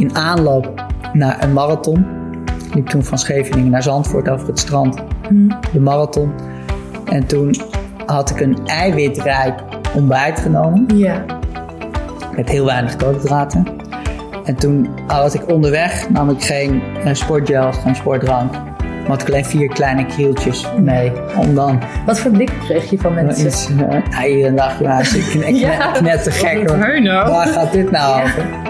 in 0.00 0.16
aanloop 0.16 0.84
naar 1.12 1.42
een 1.42 1.52
marathon. 1.52 2.06
Ik 2.66 2.74
liep 2.74 2.86
toen 2.86 3.04
van 3.04 3.18
Scheveningen 3.18 3.70
naar 3.70 3.82
Zandvoort 3.82 4.28
over 4.28 4.46
het 4.46 4.58
strand. 4.58 4.96
De 5.72 5.80
marathon. 5.80 6.32
En 7.04 7.26
toen 7.26 7.54
had 8.06 8.30
ik 8.30 8.40
een 8.40 8.66
eiwitrijk 8.66 9.60
ontbijt 9.94 10.40
genomen. 10.40 10.86
Ja. 10.94 11.24
Met 12.36 12.48
heel 12.48 12.64
weinig 12.64 12.96
koolhydraten. 12.96 13.66
En 14.44 14.56
toen 14.56 14.88
had 15.06 15.34
ik 15.34 15.48
onderweg, 15.48 16.10
nam 16.10 16.30
ik 16.30 16.42
geen 16.42 16.82
uh, 17.04 17.14
sportgels, 17.14 17.76
geen 17.76 17.94
sportdrank. 17.94 18.52
Maar 18.52 19.08
had 19.08 19.22
ik 19.22 19.28
alleen 19.28 19.44
vier 19.44 19.68
kleine 19.68 20.06
krieltjes 20.06 20.66
mee. 20.78 21.12
Om 21.36 21.54
dan 21.54 21.80
Wat 22.06 22.18
voor 22.20 22.30
blik 22.30 22.52
kreeg 22.64 22.90
je 22.90 22.98
van 22.98 23.14
mensen? 23.14 23.46
iets, 23.46 23.70
uh, 23.70 24.18
hier 24.18 24.46
en 24.46 24.56
dag, 24.56 24.78
ja, 24.82 24.98
ik 25.94 26.00
net 26.00 26.22
te 26.22 26.30
gek 26.30 26.78
nou? 27.00 27.30
Waar 27.30 27.46
gaat 27.46 27.72
dit 27.72 27.90
nou 27.90 28.22
over? 28.22 28.69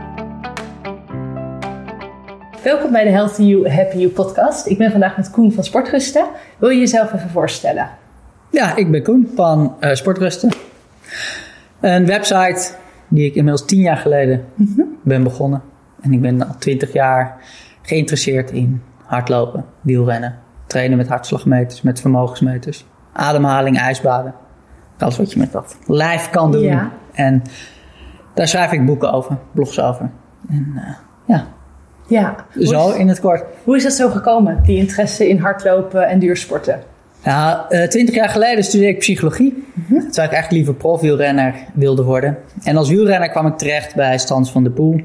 Welkom 2.63 2.91
bij 2.91 3.03
de 3.03 3.09
Healthy 3.09 3.43
You, 3.43 3.69
Happy 3.69 3.97
You 3.97 4.09
podcast. 4.09 4.67
Ik 4.67 4.77
ben 4.77 4.91
vandaag 4.91 5.17
met 5.17 5.31
Koen 5.31 5.51
van 5.51 5.63
Sportrusten. 5.63 6.25
Wil 6.57 6.69
je 6.69 6.79
jezelf 6.79 7.13
even 7.13 7.29
voorstellen? 7.29 7.89
Ja, 8.49 8.75
ik 8.75 8.91
ben 8.91 9.03
Koen 9.03 9.31
van 9.35 9.75
eh, 9.79 9.93
Sportrusten. 9.93 10.51
Een 11.79 12.05
website 12.05 12.71
die 13.07 13.25
ik 13.25 13.35
inmiddels 13.35 13.65
tien 13.65 13.79
jaar 13.79 13.97
geleden 13.97 14.45
ben 15.03 15.23
begonnen. 15.23 15.61
En 16.01 16.13
ik 16.13 16.21
ben 16.21 16.47
al 16.47 16.55
twintig 16.57 16.93
jaar 16.93 17.37
geïnteresseerd 17.81 18.51
in 18.51 18.81
hardlopen, 19.03 19.65
wielrennen, 19.81 20.39
trainen 20.67 20.97
met 20.97 21.07
hartslagmeters, 21.07 21.81
met 21.81 22.01
vermogensmeters, 22.01 22.85
ademhaling, 23.13 23.77
ijsbaden. 23.77 24.33
Alles 24.97 25.17
wat 25.17 25.33
je 25.33 25.39
met 25.39 25.51
dat 25.51 25.77
lijf 25.87 26.29
kan 26.29 26.51
doen. 26.51 26.61
Ja. 26.61 26.91
En 27.13 27.41
daar 28.33 28.47
schrijf 28.47 28.71
ik 28.71 28.85
boeken 28.85 29.11
over, 29.11 29.37
blogs 29.51 29.79
over. 29.79 30.09
En 30.49 30.73
eh, 30.75 30.93
ja, 31.25 31.47
Ja. 32.11 32.35
Zo 32.59 32.89
is, 32.89 32.97
in 32.97 33.07
het 33.07 33.19
kort. 33.19 33.43
hoe 33.63 33.75
is 33.75 33.83
dat 33.83 33.93
zo 33.93 34.09
gekomen, 34.09 34.59
die 34.63 34.77
interesse 34.77 35.29
in 35.29 35.37
hardlopen 35.37 36.07
en 36.07 36.19
duursporten? 36.19 36.79
Ja, 37.23 37.65
eh, 37.69 37.87
twintig 37.87 38.15
jaar 38.15 38.29
geleden 38.29 38.63
studeerde 38.63 38.93
ik 38.93 38.99
psychologie. 38.99 39.63
Terwijl 39.87 40.07
ik 40.07 40.17
eigenlijk 40.17 40.51
liever 40.51 40.73
profwielrenner 40.73 41.55
wilde 41.73 42.03
worden. 42.03 42.37
En 42.63 42.77
als 42.77 42.89
wielrenner 42.89 43.29
kwam 43.29 43.47
ik 43.47 43.57
terecht 43.57 43.95
bij 43.95 44.17
Stans 44.17 44.51
van 44.51 44.63
de 44.63 44.69
Poel. 44.69 45.01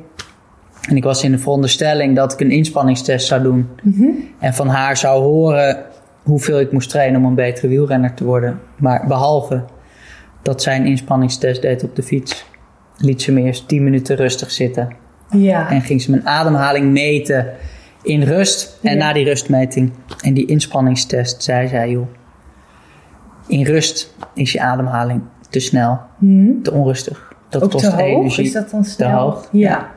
En 0.88 0.96
ik 0.96 1.04
was 1.04 1.24
in 1.24 1.32
de 1.32 1.38
veronderstelling 1.38 2.16
dat 2.16 2.32
ik 2.32 2.40
een 2.40 2.50
inspanningstest 2.50 3.26
zou 3.26 3.42
doen. 3.42 3.68
En 4.38 4.54
van 4.54 4.68
haar 4.68 4.96
zou 4.96 5.22
horen 5.22 5.84
hoeveel 6.22 6.60
ik 6.60 6.72
moest 6.72 6.90
trainen 6.90 7.20
om 7.20 7.26
een 7.26 7.34
betere 7.34 7.68
wielrenner 7.68 8.14
te 8.14 8.24
worden. 8.24 8.60
Maar 8.76 9.04
behalve 9.06 9.64
dat 10.42 10.62
zij 10.62 10.76
een 10.76 10.86
inspanningstest 10.86 11.62
deed 11.62 11.84
op 11.84 11.96
de 11.96 12.02
fiets, 12.02 12.44
liet 12.96 13.22
ze 13.22 13.32
me 13.32 13.42
eerst 13.42 13.68
10 13.68 13.84
minuten 13.84 14.16
rustig 14.16 14.50
zitten. 14.50 15.04
Ja. 15.30 15.70
En 15.70 15.80
ging 15.80 16.02
ze 16.02 16.10
mijn 16.10 16.26
ademhaling 16.26 16.92
meten 16.92 17.46
in 18.02 18.22
rust. 18.22 18.78
En 18.82 18.92
Ja. 18.92 18.98
na 19.06 19.12
die 19.12 19.24
rustmeting 19.24 19.92
en 20.22 20.34
die 20.34 20.46
inspanningstest 20.46 21.42
zei 21.42 21.68
zij, 21.68 21.90
joh, 21.90 22.06
in 23.46 23.64
rust 23.64 24.14
is 24.34 24.52
je 24.52 24.60
ademhaling 24.60 25.22
te 25.50 25.60
snel, 25.60 26.00
te 26.62 26.72
onrustig. 26.72 27.34
Dat 27.48 27.62
Ook 27.62 27.70
kost 27.70 27.84
te 27.84 27.90
hoog? 27.90 28.00
energie. 28.00 28.44
Is 28.44 28.52
dat 28.52 28.70
dan 28.70 28.84
snel? 28.84 29.18
hoog, 29.18 29.48
Ja. 29.52 29.70
ja. 29.70 29.90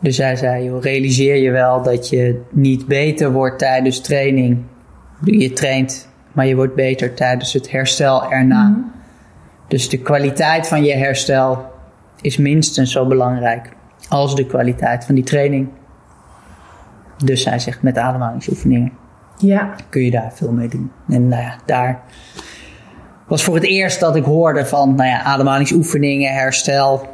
Dus 0.00 0.16
zij 0.16 0.36
zei, 0.36 0.64
joh, 0.64 0.82
realiseer 0.82 1.36
je 1.36 1.50
wel 1.50 1.82
dat 1.82 2.08
je 2.08 2.40
niet 2.50 2.86
beter 2.86 3.32
wordt 3.32 3.58
tijdens 3.58 4.00
training. 4.00 4.58
Je 5.24 5.52
traint, 5.52 6.08
maar 6.32 6.46
je 6.46 6.54
wordt 6.56 6.74
beter 6.74 7.14
tijdens 7.14 7.52
het 7.52 7.70
herstel 7.70 8.30
erna. 8.32 8.68
Mhm. 8.68 8.78
Dus 9.68 9.88
de 9.88 9.98
kwaliteit 9.98 10.66
van 10.68 10.84
je 10.84 10.94
herstel 10.94 11.64
is 12.20 12.36
minstens 12.36 12.92
zo 12.92 13.06
belangrijk 13.06 13.68
als 14.10 14.34
de 14.34 14.46
kwaliteit 14.46 15.04
van 15.04 15.14
die 15.14 15.24
training. 15.24 15.68
Dus 17.24 17.42
zij 17.42 17.58
zegt, 17.58 17.82
met 17.82 17.98
ademhalingsoefeningen 17.98 18.92
Ja. 19.38 19.74
kun 19.88 20.02
je 20.02 20.10
daar 20.10 20.32
veel 20.34 20.52
mee 20.52 20.68
doen. 20.68 20.90
En 21.08 21.28
nou 21.28 21.42
ja, 21.42 21.56
daar 21.66 22.00
was 23.26 23.44
voor 23.44 23.54
het 23.54 23.64
eerst 23.64 24.00
dat 24.00 24.16
ik 24.16 24.24
hoorde 24.24 24.66
van 24.66 24.94
nou 24.94 25.08
ja, 25.08 25.22
ademhalingsoefeningen, 25.22 26.32
herstel. 26.32 27.06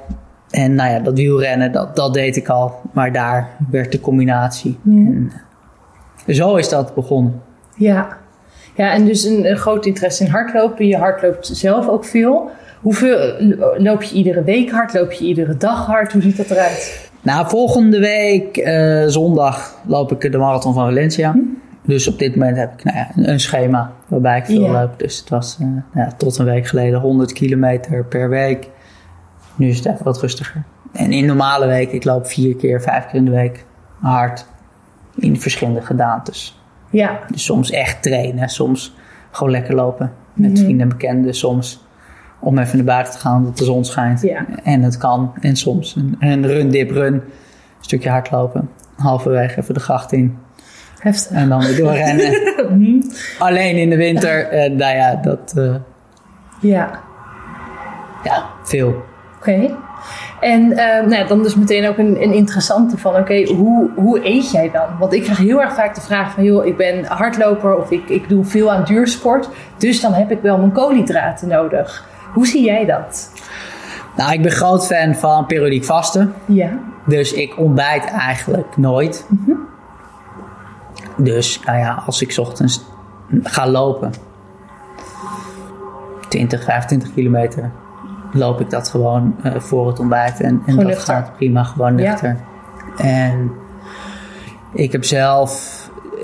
En 0.50 0.74
nou 0.74 0.90
ja, 0.90 0.98
dat 0.98 1.14
wielrennen, 1.14 1.72
dat, 1.72 1.96
dat 1.96 2.14
deed 2.14 2.36
ik 2.36 2.48
al. 2.48 2.80
Maar 2.92 3.12
daar 3.12 3.48
werd 3.70 3.92
de 3.92 4.00
combinatie. 4.00 4.78
En, 4.84 5.32
eh, 6.26 6.34
zo 6.34 6.56
is 6.56 6.68
dat 6.68 6.94
begonnen. 6.94 7.42
Ja. 7.74 8.16
Ja, 8.74 8.92
en 8.92 9.04
dus 9.04 9.24
een, 9.24 9.50
een 9.50 9.56
groot 9.56 9.86
interesse 9.86 10.24
in 10.24 10.30
hardlopen. 10.30 10.86
Je 10.86 10.96
hardloopt 10.96 11.46
zelf 11.46 11.88
ook 11.88 12.04
veel. 12.04 12.50
Hoeveel 12.80 13.18
loop 13.78 14.02
je 14.02 14.14
iedere 14.14 14.42
week 14.42 14.70
hard? 14.70 14.94
Loop 14.94 15.12
je 15.12 15.24
iedere 15.24 15.56
dag 15.56 15.86
hard? 15.86 16.12
Hoe 16.12 16.22
ziet 16.22 16.36
dat 16.36 16.50
eruit? 16.50 17.10
Nou, 17.22 17.48
volgende 17.48 17.98
week 17.98 18.56
eh, 18.56 19.04
zondag 19.06 19.74
loop 19.86 20.12
ik 20.12 20.32
de 20.32 20.38
marathon 20.38 20.74
van 20.74 20.84
Valencia. 20.84 21.34
Dus 21.82 22.08
op 22.08 22.18
dit 22.18 22.36
moment 22.36 22.56
heb 22.56 22.72
ik 22.72 22.84
nou 22.84 22.96
ja, 22.96 23.08
een, 23.14 23.40
schema 23.40 23.92
waarbij 24.08 24.38
ik 24.38 24.44
veel 24.44 24.60
Ja. 24.60 24.70
loop. 24.80 24.98
Dus 24.98 25.18
het 25.18 25.28
was 25.28 25.56
eh, 25.60 25.66
nou 25.66 25.82
ja, 25.92 26.10
tot 26.16 26.38
een 26.38 26.44
week 26.44 26.66
geleden 26.66 27.00
100 27.00 27.32
kilometer 27.32 28.04
per 28.04 28.28
week. 28.28 28.68
Nu 29.54 29.68
is 29.68 29.76
het 29.76 29.86
even 29.86 30.04
wat 30.04 30.20
rustiger. 30.20 30.62
En 30.92 31.12
in 31.12 31.26
normale 31.26 31.66
week, 31.66 31.92
ik 31.92 32.04
loop 32.04 32.26
vier 32.26 32.56
keer, 32.56 32.82
vijf 32.82 33.06
keer 33.06 33.14
in 33.14 33.24
de 33.24 33.30
week 33.30 33.64
hard. 34.00 34.46
In 35.16 35.40
verschillende 35.40 35.80
gedaantes. 35.82 36.60
Ja. 36.90 37.18
Dus 37.30 37.44
soms 37.44 37.70
echt 37.70 38.02
trainen, 38.02 38.48
soms 38.48 38.94
gewoon 39.30 39.52
lekker 39.52 39.74
lopen 39.74 40.12
met 40.32 40.50
Mhm. 40.50 40.58
vrienden 40.58 40.80
en 40.80 40.88
bekenden. 40.88 41.34
Soms 41.34 41.84
om 42.40 42.58
even 42.58 42.76
naar 42.76 42.86
buiten 42.86 43.12
te 43.12 43.18
gaan 43.18 43.44
dat 43.44 43.58
de 43.58 43.64
zon 43.64 43.84
schijnt. 43.84 44.20
Ja. 44.22 44.44
En 44.62 44.82
het 44.82 44.96
kan. 44.96 45.32
En 45.40 45.56
soms 45.56 45.96
een, 45.96 46.16
een 46.20 46.46
run, 46.46 46.68
dip, 46.68 46.90
run. 46.90 47.14
Een 47.14 47.22
stukje 47.80 48.10
hardlopen. 48.10 48.68
Halverwege 48.96 49.60
even 49.60 49.74
de 49.74 49.80
gracht 49.80 50.12
in. 50.12 50.38
Heftig. 50.98 51.30
En 51.36 51.48
dan 51.48 51.60
weer 51.60 51.76
doorrennen. 51.76 52.32
Alleen 53.38 53.76
in 53.76 53.90
de 53.90 53.96
winter. 53.96 54.48
En 54.48 54.76
nou 54.76 54.96
ja, 54.96 55.14
dat... 55.22 55.52
eh, 55.56 55.74
Ja. 56.60 56.90
ja, 58.24 58.44
veel. 58.62 59.02
Oké. 59.36 59.76
En 60.40 60.72
eh, 60.72 60.86
nou, 61.06 61.14
ja, 61.14 61.24
dan 61.24 61.42
dus 61.42 61.54
meteen 61.54 61.88
ook 61.88 61.98
een, 61.98 62.22
een 62.22 62.32
interessante 62.32 62.98
van, 62.98 63.16
oké, 63.16 63.44
hoe, 63.44 63.90
hoe 63.96 64.26
eet 64.26 64.50
jij 64.50 64.70
dan? 64.70 64.86
Want 64.98 65.12
ik 65.12 65.22
krijg 65.22 65.38
heel 65.38 65.60
erg 65.62 65.74
vaak 65.74 65.94
de 65.94 66.00
vraag 66.00 66.32
van, 66.32 66.44
joh, 66.44 66.66
ik 66.66 66.76
ben 66.76 67.04
hardloper 67.04 67.76
of 67.76 67.90
ik, 67.90 68.08
ik 68.08 68.28
doe 68.28 68.44
veel 68.44 68.72
aan 68.72 68.84
duursport. 68.84 69.48
Dus 69.78 70.00
dan 70.00 70.12
heb 70.12 70.30
ik 70.30 70.38
wel 70.42 70.58
mijn 70.58 70.72
koolhydraten 70.72 71.48
nodig. 71.48 72.08
Hoe 72.36 72.46
zie 72.46 72.64
jij 72.64 72.84
dat? 72.84 73.30
Nou, 74.16 74.32
ik 74.32 74.42
ben 74.42 74.50
groot 74.52 74.86
fan 74.86 75.14
van 75.14 75.46
periodiek 75.46 75.84
vasten. 75.84 76.34
Ja. 76.44 76.78
Dus 77.06 77.32
ik 77.32 77.58
ontbijt 77.58 78.04
eigenlijk 78.04 78.76
nooit. 78.76 79.26
Dus 81.16 81.60
nou 81.64 81.78
ja, 81.78 82.02
als 82.06 82.22
ik 82.22 82.30
's 82.32 82.38
ochtends 82.38 82.84
ga 83.42 83.68
lopen, 83.68 84.12
20, 86.28 86.64
25 86.64 87.14
kilometer, 87.14 87.70
loop 88.32 88.60
ik 88.60 88.70
dat 88.70 88.88
gewoon 88.88 89.36
eh, 89.42 89.54
voor 89.60 89.86
het 89.86 89.98
ontbijt. 89.98 90.40
En, 90.40 90.62
en 90.66 90.76
dat 90.76 90.98
gaat 90.98 91.36
prima, 91.36 91.62
gewoon 91.62 91.96
Ja. 91.98 92.10
nuchter. 92.10 92.36
En 92.96 93.50
ik 94.72 94.92
heb 94.92 95.04
zelf 95.04 95.75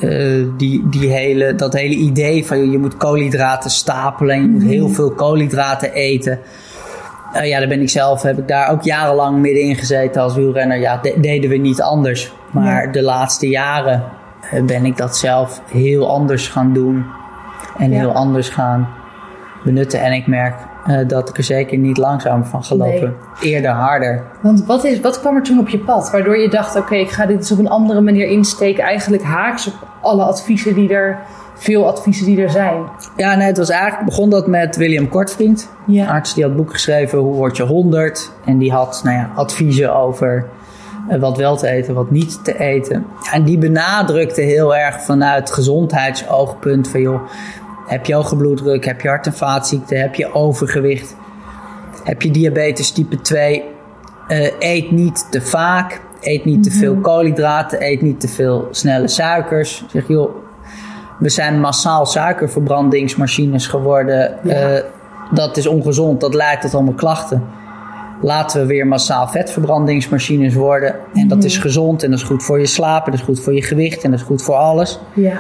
eh, 0.03 0.45
die, 0.57 0.89
die 0.89 1.11
hele, 1.11 1.55
dat 1.55 1.73
hele 1.73 1.95
idee 1.95 2.47
van 2.47 2.71
je 2.71 2.79
moet 2.79 2.97
koolhydraten 2.97 3.71
stapelen 3.71 4.35
en 4.37 4.43
je 4.43 4.49
moet 4.49 4.63
heel 4.63 4.89
veel 4.89 5.11
koolhydraten 5.11 5.93
eten. 5.93 6.39
Eh, 7.33 7.49
ja, 7.49 7.59
daar 7.59 7.69
ben 7.69 7.81
ik 7.81 7.89
zelf, 7.91 8.23
heb 8.23 8.39
ik 8.39 8.49
daar 8.49 8.71
ook 8.71 8.83
jarenlang 8.83 9.39
middenin 9.39 9.77
gezeten 9.77 10.23
als 10.23 10.35
wielrenner. 10.35 10.79
Ja, 10.79 10.97
de- 11.03 11.17
deden 11.21 11.51
we 11.51 11.57
niet 11.57 11.83
anders. 11.83 12.33
Maar 12.51 12.85
Ja. 12.87 12.93
de 12.93 13.03
laatste 13.03 13.49
jaren 13.49 14.05
eh, 14.51 14.63
ben 14.63 14.85
ik 14.85 14.97
dat 14.97 15.17
zelf 15.17 15.63
heel 15.71 16.11
anders 16.11 16.49
gaan 16.49 16.73
doen. 16.73 17.05
En 17.79 17.91
Ja. 17.91 17.99
heel 17.99 18.13
anders 18.13 18.49
gaan 18.49 18.89
benutten. 19.65 20.01
En 20.01 20.13
ik 20.13 20.27
merk 20.27 20.55
dat 21.07 21.29
ik 21.29 21.37
er 21.37 21.45
zeker 21.45 21.79
niet 21.79 21.97
langzamer 21.97 22.47
van 22.47 22.65
gelopen. 22.65 23.15
Eerder 23.41 23.71
harder. 23.71 24.23
Want 24.41 24.67
wat, 24.67 24.85
is, 24.85 25.01
wat 25.01 25.21
kwam 25.21 25.37
er 25.37 25.43
toen 25.43 25.59
op 25.59 25.69
je 25.69 25.79
pad? 25.79 26.11
Waardoor 26.11 26.39
je 26.39 26.49
dacht, 26.49 26.77
oké, 26.77 26.95
ik 26.95 27.11
ga 27.11 27.27
dit 27.27 27.37
eens 27.37 27.53
op 27.53 27.59
een 27.59 27.69
andere 27.69 28.01
manier 28.01 28.27
insteken. 28.27 28.85
Eigenlijk 28.85 29.23
haaks 29.23 29.67
op 29.67 29.75
alle 30.03 30.23
adviezen 30.23 30.75
die 30.75 30.93
er, 30.95 31.19
veel 31.55 31.87
adviezen 31.87 32.27
die 32.27 32.43
er 32.43 32.51
zijn. 32.51 32.85
Ja, 33.17 33.35
nee, 33.35 33.47
het 33.47 33.59
was 33.59 33.71
eigenlijk, 33.71 34.05
begon 34.05 34.31
dat 34.31 34.47
met 34.47 34.77
William 34.77 35.09
Kortvriend. 35.09 35.69
Ja. 35.87 36.07
Arts 36.07 36.35
die 36.35 36.45
had 36.45 36.57
boek 36.57 36.73
geschreven, 36.73 37.19
Hoe 37.19 37.35
word 37.35 37.57
je 37.57 37.63
100? 37.63 38.31
En 38.45 38.59
die 38.59 38.73
had 38.73 39.01
nou 39.05 39.17
ja, 39.17 39.31
adviezen 39.35 39.95
over 39.95 40.49
eh, 41.09 41.21
wat 41.21 41.37
wel 41.37 41.57
te 41.57 41.69
eten, 41.69 41.95
wat 41.95 42.11
niet 42.11 42.45
te 42.45 42.59
eten. 42.59 43.07
En 43.33 43.45
die 43.45 43.59
benadrukte 43.59 44.41
heel 44.41 44.77
erg 44.77 45.01
vanuit 45.01 45.53
gezondheidsoogpunt 45.53 46.89
van 46.89 47.01
joh, 47.01 47.21
heb 47.87 48.07
je 48.07 48.15
hoge 48.15 48.37
bloeddruk, 48.37 48.85
heb 48.85 49.01
je 49.01 49.09
hart- 49.09 49.27
en 49.27 49.33
vaatziekten, 49.33 50.01
heb 50.01 50.15
je 50.15 50.35
overgewicht, 50.35 51.17
heb 52.05 52.23
je 52.23 52.31
diabetes 52.31 52.91
type 52.91 53.21
2, 53.21 53.65
uh, 54.29 54.51
eet 54.59 54.91
niet 54.91 55.27
te 55.31 55.41
vaak, 55.41 56.01
eet 56.23 56.45
niet 56.45 56.63
te 56.63 56.71
veel 56.71 56.95
koolhydraten, 56.95 57.83
eet 57.87 58.03
niet 58.03 58.21
te 58.21 58.29
veel 58.29 58.69
snelle 58.71 59.09
suikers. 59.09 59.85
Zeg 59.89 60.09
joh, 60.09 60.31
we 61.19 61.29
zijn 61.29 61.61
massaal 61.61 62.07
suikerverbrandingsmachines 62.07 63.67
geworden. 63.67 64.35
Ja. 64.43 64.75
Uh, 64.75 64.81
dat 65.31 65.57
is 65.57 65.67
ongezond, 65.67 66.21
dat 66.21 66.35
leidt 66.35 66.61
tot 66.61 66.75
allemaal 66.75 66.95
klachten. 66.95 67.43
Laten 68.21 68.61
we 68.61 68.67
weer 68.67 68.87
massaal 68.87 69.29
vetverbrandingsmachines 69.29 70.55
worden. 70.55 70.95
En 71.15 71.29
dat 71.29 71.45
is 71.45 71.59
gezond 71.59 72.03
en 72.03 72.11
dat 72.11 72.19
is 72.19 72.25
goed 72.25 72.43
voor 72.43 72.59
je 72.59 72.67
slapen, 72.67 73.11
dat 73.11 73.21
is 73.21 73.27
goed 73.27 73.41
voor 73.41 73.55
je 73.55 73.63
gewicht 73.63 74.03
en 74.03 74.11
dat 74.11 74.21
is 74.21 74.27
goed 74.27 74.43
voor 74.43 74.55
alles. 74.55 75.01
Ja. 75.13 75.33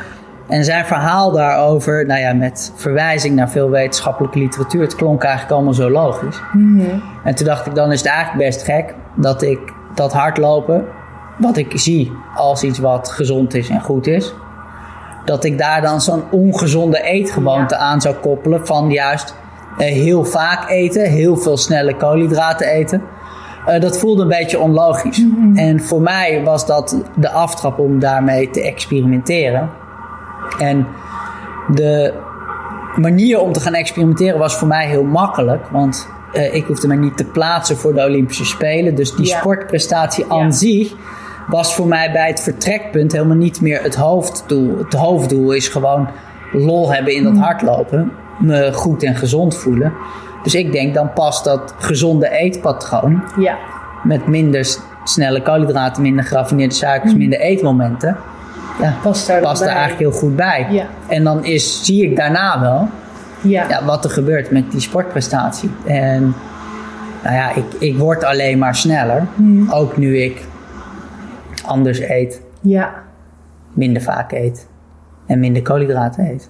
En 0.48 0.64
zijn 0.64 0.84
verhaal 0.84 1.32
daarover, 1.32 2.06
nou 2.06 2.20
ja, 2.20 2.32
met 2.32 2.72
verwijzing 2.74 3.34
naar 3.34 3.50
veel 3.50 3.70
wetenschappelijke 3.70 4.38
literatuur, 4.38 4.80
het 4.80 4.94
klonk 4.94 5.22
eigenlijk 5.22 5.54
allemaal 5.54 5.74
zo 5.74 5.90
logisch. 5.90 6.40
En 7.24 7.34
toen 7.34 7.46
dacht 7.46 7.66
ik, 7.66 7.74
dan 7.74 7.92
is 7.92 7.98
het 7.98 8.08
eigenlijk 8.08 8.48
best 8.48 8.62
gek 8.62 8.94
dat 9.16 9.42
ik 9.42 9.58
dat 9.94 10.12
hardlopen, 10.12 10.84
wat 11.38 11.56
ik 11.56 11.72
zie 11.74 12.12
als 12.34 12.62
iets 12.62 12.78
wat 12.78 13.08
gezond 13.08 13.54
is 13.54 13.68
en 13.68 13.80
goed 13.80 14.06
is, 14.06 14.34
dat 15.24 15.44
ik 15.44 15.58
daar 15.58 15.80
dan 15.80 16.00
zo'n 16.00 16.22
ongezonde 16.30 17.02
eetgewoonte 17.02 17.76
aan 17.76 18.00
zou 18.00 18.14
koppelen 18.14 18.66
van 18.66 18.90
juist 18.90 19.34
uh, 19.78 19.78
heel 19.78 20.24
vaak 20.24 20.70
eten, 20.70 21.10
heel 21.10 21.36
veel 21.36 21.56
snelle 21.56 21.96
koolhydraten 21.96 22.66
eten. 22.66 23.02
Uh, 23.68 23.80
dat 23.80 23.98
voelde 23.98 24.22
een 24.22 24.28
beetje 24.28 24.58
onlogisch. 24.58 25.24
Mhm. 25.24 25.56
En 25.56 25.80
voor 25.80 26.02
mij 26.02 26.42
was 26.44 26.66
dat 26.66 27.02
de 27.16 27.30
aftrap 27.30 27.78
om 27.78 27.98
daarmee 27.98 28.50
te 28.50 28.62
experimenteren. 28.62 29.70
En 30.58 30.86
de 31.74 32.14
manier 32.96 33.40
om 33.40 33.52
te 33.52 33.60
gaan 33.60 33.74
experimenteren 33.74 34.38
was 34.38 34.56
voor 34.56 34.68
mij 34.68 34.86
heel 34.86 35.04
makkelijk. 35.04 35.66
Want 35.70 36.08
uh, 36.34 36.54
ik 36.54 36.64
hoefde 36.66 36.88
me 36.88 36.94
niet 36.96 37.16
te 37.16 37.24
plaatsen 37.24 37.76
voor 37.76 37.94
de 37.94 38.04
Olympische 38.04 38.44
Spelen. 38.44 38.94
Dus 38.94 39.14
die 39.14 39.26
Ja. 39.26 39.38
sportprestatie 39.38 40.24
aan 40.28 40.38
Ja. 40.44 40.50
zich 40.50 40.92
was 41.46 41.74
voor 41.74 41.86
mij 41.86 42.12
bij 42.12 42.26
het 42.28 42.40
vertrekpunt 42.40 43.12
helemaal 43.12 43.36
niet 43.36 43.60
meer 43.60 43.82
het 43.82 43.94
hoofddoel. 43.94 44.78
Het 44.78 44.92
hoofddoel 44.94 45.52
is 45.52 45.68
gewoon 45.68 46.08
lol 46.52 46.92
hebben 46.92 47.14
in 47.14 47.22
dat 47.22 47.32
Mhm. 47.32 47.42
hardlopen. 47.42 48.12
Me 48.38 48.72
goed 48.72 49.02
en 49.02 49.14
gezond 49.14 49.56
voelen. 49.56 49.92
Dus 50.42 50.54
ik 50.54 50.72
denk 50.72 50.94
dan 50.94 51.12
past 51.12 51.44
dat 51.44 51.74
gezonde 51.78 52.28
eetpatroon 52.30 53.22
Ja. 53.38 53.56
met 54.04 54.26
minder 54.26 54.76
snelle 55.04 55.42
koolhydraten, 55.42 56.02
minder 56.02 56.24
geraffineerde 56.24 56.74
suikers, 56.74 57.14
minder 57.14 57.40
eetmomenten. 57.40 58.16
Ja, 58.80 58.94
Past 59.02 59.26
daar 59.26 59.40
past 59.40 59.60
er 59.62 59.68
eigenlijk 59.68 59.98
heel 59.98 60.10
goed 60.10 60.36
bij. 60.36 60.66
Ja. 60.70 60.84
En 61.08 61.24
dan 61.24 61.44
is, 61.44 61.84
zie 61.84 62.02
ik 62.10 62.16
daarna 62.16 62.60
wel 62.60 62.88
Ja. 63.42 63.68
ja, 63.68 63.84
wat 63.84 64.04
er 64.04 64.10
gebeurt 64.10 64.50
met 64.50 64.70
die 64.70 64.80
sportprestatie. 64.80 65.70
En 65.86 66.34
nou 67.22 67.34
ja, 67.36 67.54
ik, 67.54 67.64
ik 67.78 67.96
word 67.98 68.24
alleen 68.24 68.58
maar 68.58 68.74
sneller. 68.76 69.26
Ook 69.70 69.96
nu 69.96 70.18
ik 70.18 70.42
anders 71.66 72.00
eet, 72.00 72.40
Ja. 72.60 72.94
minder 73.72 74.02
vaak 74.02 74.32
eet 74.32 74.68
en 75.26 75.38
minder 75.40 75.62
koolhydraten 75.62 76.26
eet. 76.30 76.48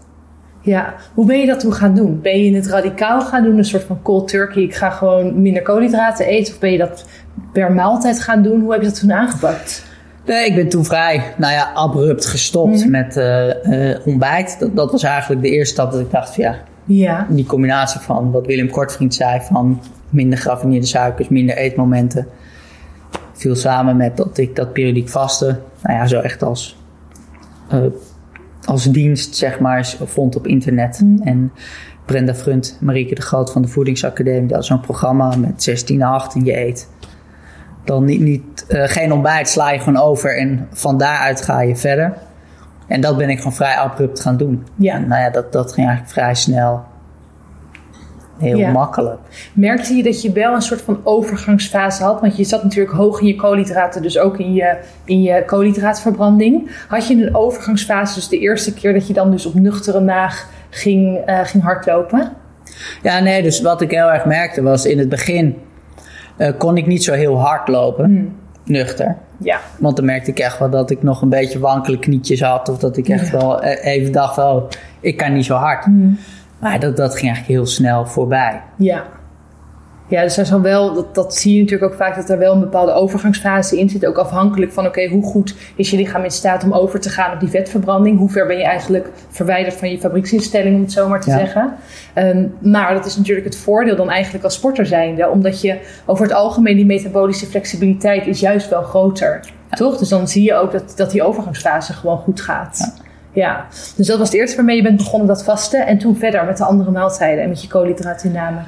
Ja, 0.61 0.95
hoe 1.15 1.27
ben 1.27 1.39
je 1.41 1.47
dat 1.47 1.61
toen 1.61 1.73
gaan 1.73 1.95
doen? 1.95 2.21
Ben 2.21 2.45
je 2.45 2.55
het 2.55 2.67
radicaal 2.67 3.21
gaan 3.21 3.43
doen, 3.43 3.59
een 3.59 3.65
soort 3.65 3.83
van 3.85 4.03
cold 4.03 4.29
turkey, 4.29 4.63
ik 4.63 4.75
ga 4.75 4.91
gewoon 4.91 5.43
minder 5.43 5.63
koolhydraten 5.63 6.27
eten? 6.27 6.53
Of 6.55 6.59
ben 6.61 6.73
je 6.73 6.79
dat 6.79 7.07
per 7.53 7.73
maaltijd 7.73 8.21
gaan 8.21 8.43
doen? 8.43 8.61
Hoe 8.61 8.73
heb 8.73 8.81
je 8.81 8.87
dat 8.87 9.01
toen 9.01 9.13
aangepakt? 9.13 9.85
Nee, 10.27 10.47
ik 10.47 10.55
ben 10.55 10.69
toen 10.69 10.85
vrij, 10.85 11.23
nou 11.37 11.53
ja, 11.53 11.71
abrupt 11.75 12.27
gestopt 12.27 12.89
met 12.89 13.17
eh, 13.17 13.91
eh, 13.91 14.01
ontbijt. 14.07 14.57
Dat, 14.59 14.77
dat 14.77 14.91
was 14.93 15.03
eigenlijk 15.03 15.43
de 15.43 15.51
eerste 15.51 15.75
stap 15.75 15.93
dat 15.93 16.01
ik 16.01 16.11
dacht 16.11 16.35
van 16.35 16.45
ja, 16.45 16.57
Ja, 16.85 17.27
die 17.31 17.47
combinatie 17.47 18.01
van 18.01 18.31
wat 18.31 18.47
Willem 18.47 18.71
Kortvriend 18.71 19.15
zei 19.15 19.41
van 19.41 19.81
minder 20.11 20.39
geraffineerde 20.39 20.87
suikers, 20.87 21.29
minder 21.29 21.57
eetmomenten. 21.57 22.27
Viel 23.33 23.55
samen 23.55 23.97
met 23.97 24.17
dat 24.17 24.39
ik 24.39 24.57
dat 24.57 24.73
periodiek 24.73 25.09
vasten, 25.09 25.63
nou 25.83 25.99
ja, 25.99 26.07
zo 26.07 26.21
echt 26.21 26.43
als, 26.43 26.79
eh, 27.69 27.81
als 28.65 28.85
dienst 28.85 29.37
zeg 29.37 29.61
maar, 29.61 29.97
vond 30.05 30.37
op 30.37 30.47
internet. 30.47 31.03
En 31.25 31.53
Brenda 32.05 32.35
Frunt, 32.35 32.79
Marieke 32.81 33.15
de 33.15 33.23
Groot 33.23 33.53
van 33.53 33.63
de 33.63 33.69
Voedingsacademie, 33.69 34.49
dat 34.49 34.61
is 34.61 34.67
zo'n 34.67 34.81
programma 34.81 35.37
met 35.37 35.63
16 35.63 36.03
8 36.03 36.35
en 36.35 36.45
je 36.45 36.59
eet. 36.59 36.89
Dan 37.85 38.05
niet, 38.05 38.21
niet, 38.21 38.67
eh, 38.69 38.83
geen 38.85 39.13
ontbijt, 39.13 39.49
sla 39.49 39.71
je 39.71 39.79
gewoon 39.79 40.03
over 40.03 40.39
en 40.39 40.69
van 40.73 40.99
daaruit 40.99 41.43
ga 41.43 41.61
je 41.61 41.77
verder. 41.77 42.15
En 42.87 43.01
dat 43.01 43.17
ben 43.17 43.31
ik 43.31 43.37
gewoon 43.39 43.53
vrij 43.53 43.75
abrupt 43.77 44.21
gaan 44.21 44.37
doen. 44.37 44.67
Ja. 44.77 44.95
En, 44.95 45.09
nou 45.09 45.23
ja, 45.23 45.31
dat, 45.31 45.53
dat 45.53 45.73
ging 45.73 45.87
eigenlijk 45.87 46.17
vrij 46.17 46.35
snel. 46.35 46.85
Heel 48.39 48.57
Ja. 48.59 48.71
makkelijk. 48.71 49.19
merkte 49.55 49.95
je 49.95 50.03
dat 50.03 50.23
je 50.23 50.33
wel 50.33 50.55
een 50.55 50.63
soort 50.63 50.81
van 50.83 51.01
overgangsfase 51.05 52.03
had? 52.03 52.21
Want 52.21 52.37
je 52.37 52.45
zat 52.45 52.63
natuurlijk 52.63 52.97
hoog 52.97 53.21
in 53.21 53.27
je 53.27 53.37
koolhydraten, 53.37 54.03
dus 54.03 54.19
ook 54.19 54.39
in 54.39 54.53
je, 54.53 54.77
in 55.05 55.23
je 55.23 55.43
koolhydraatverbranding. 55.47 56.71
Had 56.89 57.07
je 57.09 57.15
een 57.27 57.35
overgangsfase, 57.35 58.15
dus 58.15 58.29
de 58.29 58.39
eerste 58.39 58.75
keer 58.75 58.93
dat 58.93 59.07
je 59.07 59.13
dan 59.13 59.31
dus 59.31 59.47
op 59.47 59.55
nuchtere 59.55 60.01
maag 60.01 60.49
ging, 60.71 61.19
eh, 61.27 61.41
ging 61.43 61.63
hardlopen? 61.63 62.33
Ja, 63.03 63.19
nee, 63.21 63.43
dus 63.43 63.61
wat 63.61 63.81
ik 63.81 63.91
heel 63.91 64.13
erg 64.13 64.25
merkte 64.25 64.63
was 64.63 64.85
in 64.87 64.99
het 64.99 65.09
begin 65.09 65.57
eh, 66.37 66.53
kon 66.59 66.77
ik 66.77 66.87
niet 66.87 67.05
zo 67.05 67.13
heel 67.13 67.41
hard 67.41 67.69
lopen, 67.69 68.37
nuchter. 68.65 69.17
Ja, 69.37 69.61
Want 69.79 69.97
dan 69.97 70.05
merkte 70.05 70.31
ik 70.31 70.39
echt 70.39 70.59
wel 70.59 70.71
dat 70.71 70.91
ik 70.91 71.03
nog 71.03 71.23
een 71.23 71.29
beetje 71.29 71.59
wankele 71.59 71.99
knietjes 71.99 72.41
had. 72.43 72.69
Of 72.69 72.79
dat 72.79 72.97
ik 72.97 73.09
echt 73.09 73.31
Ja. 73.31 73.39
wel 73.39 73.63
eh, 73.63 73.95
even 73.95 74.13
dacht, 74.13 74.39
oh, 74.39 74.69
ik 75.01 75.17
kan 75.17 75.33
niet 75.33 75.45
zo 75.45 75.55
hard. 75.55 75.87
Maar 76.59 76.81
dat, 76.81 76.97
dat 76.97 77.13
ging 77.17 77.27
eigenlijk 77.33 77.47
heel 77.59 77.67
snel 77.67 78.07
voorbij. 78.07 78.61
Ja. 78.77 79.03
Ja, 80.13 80.23
dus 80.23 80.37
er 80.37 80.47
zal 80.47 80.61
wel, 80.61 80.95
dat, 80.95 81.15
dat 81.15 81.35
zie 81.35 81.55
je 81.55 81.61
natuurlijk 81.61 81.93
ook 81.93 81.99
vaak, 81.99 82.17
dat 82.17 82.31
er 82.31 82.39
wel 82.39 82.53
een 82.55 82.61
bepaalde 82.61 82.93
overgangsfase 82.93 83.79
in 83.79 83.89
zit. 83.89 84.07
Ook 84.07 84.19
afhankelijk 84.19 84.73
van, 84.73 84.87
oké, 84.87 85.09
hoe 85.09 85.23
goed 85.25 85.55
is 85.77 85.91
je 85.91 85.97
lichaam 85.97 86.25
in 86.25 86.31
staat 86.31 86.65
om 86.65 86.73
over 86.73 87.01
te 87.01 87.09
gaan 87.09 87.33
op 87.33 87.41
die 87.41 87.49
vetverbranding? 87.49 88.19
Hoe 88.19 88.31
ver 88.31 88.47
ben 88.47 88.57
je 88.57 88.65
eigenlijk 88.65 89.09
verwijderd 89.29 89.75
van 89.75 89.91
je 89.91 89.99
fabrieksinstelling, 89.99 90.75
om 90.75 90.81
het 90.83 90.93
zo 90.93 91.09
maar 91.09 91.21
te 91.21 91.31
Ja. 91.31 91.39
zeggen? 91.39 91.75
Ehm, 92.15 92.47
maar 92.59 92.95
dat 92.95 93.07
is 93.07 93.17
natuurlijk 93.17 93.47
het 93.47 93.57
voordeel 93.57 93.97
dan 93.97 94.11
eigenlijk 94.11 94.45
als 94.45 94.55
sporter 94.55 94.87
zijnde. 94.87 95.29
Omdat 95.29 95.61
je 95.61 95.79
over 96.07 96.25
het 96.25 96.35
algemeen 96.35 96.77
die 96.77 96.87
metabolische 96.87 97.47
flexibiliteit 97.47 98.27
is 98.27 98.41
juist 98.41 98.69
wel 98.69 98.83
groter. 98.83 99.41
Toch? 99.71 99.99
Dus 99.99 100.09
dan 100.09 100.29
zie 100.29 100.43
je 100.45 100.55
ook 100.55 100.73
dat, 100.73 100.93
dat 100.97 101.11
die 101.11 101.23
overgangsfase 101.23 101.93
gewoon 101.93 102.19
goed 102.19 102.41
gaat. 102.41 103.01
Ja. 103.33 103.67
dus 103.97 104.07
dat 104.07 104.19
was 104.19 104.29
het 104.29 104.37
eerste 104.37 104.57
waarmee 104.57 104.77
je 104.77 104.83
bent 104.83 104.97
begonnen, 104.97 105.29
dat 105.29 105.45
vasten. 105.45 105.87
En 105.87 105.99
toen 105.99 106.17
verder 106.17 106.45
met 106.45 106.57
de 106.57 106.65
andere 106.65 106.91
maaltijden 106.91 107.43
en 107.43 107.49
met 107.49 107.63
je 107.63 107.69
koolhydraatinname. 107.69 108.59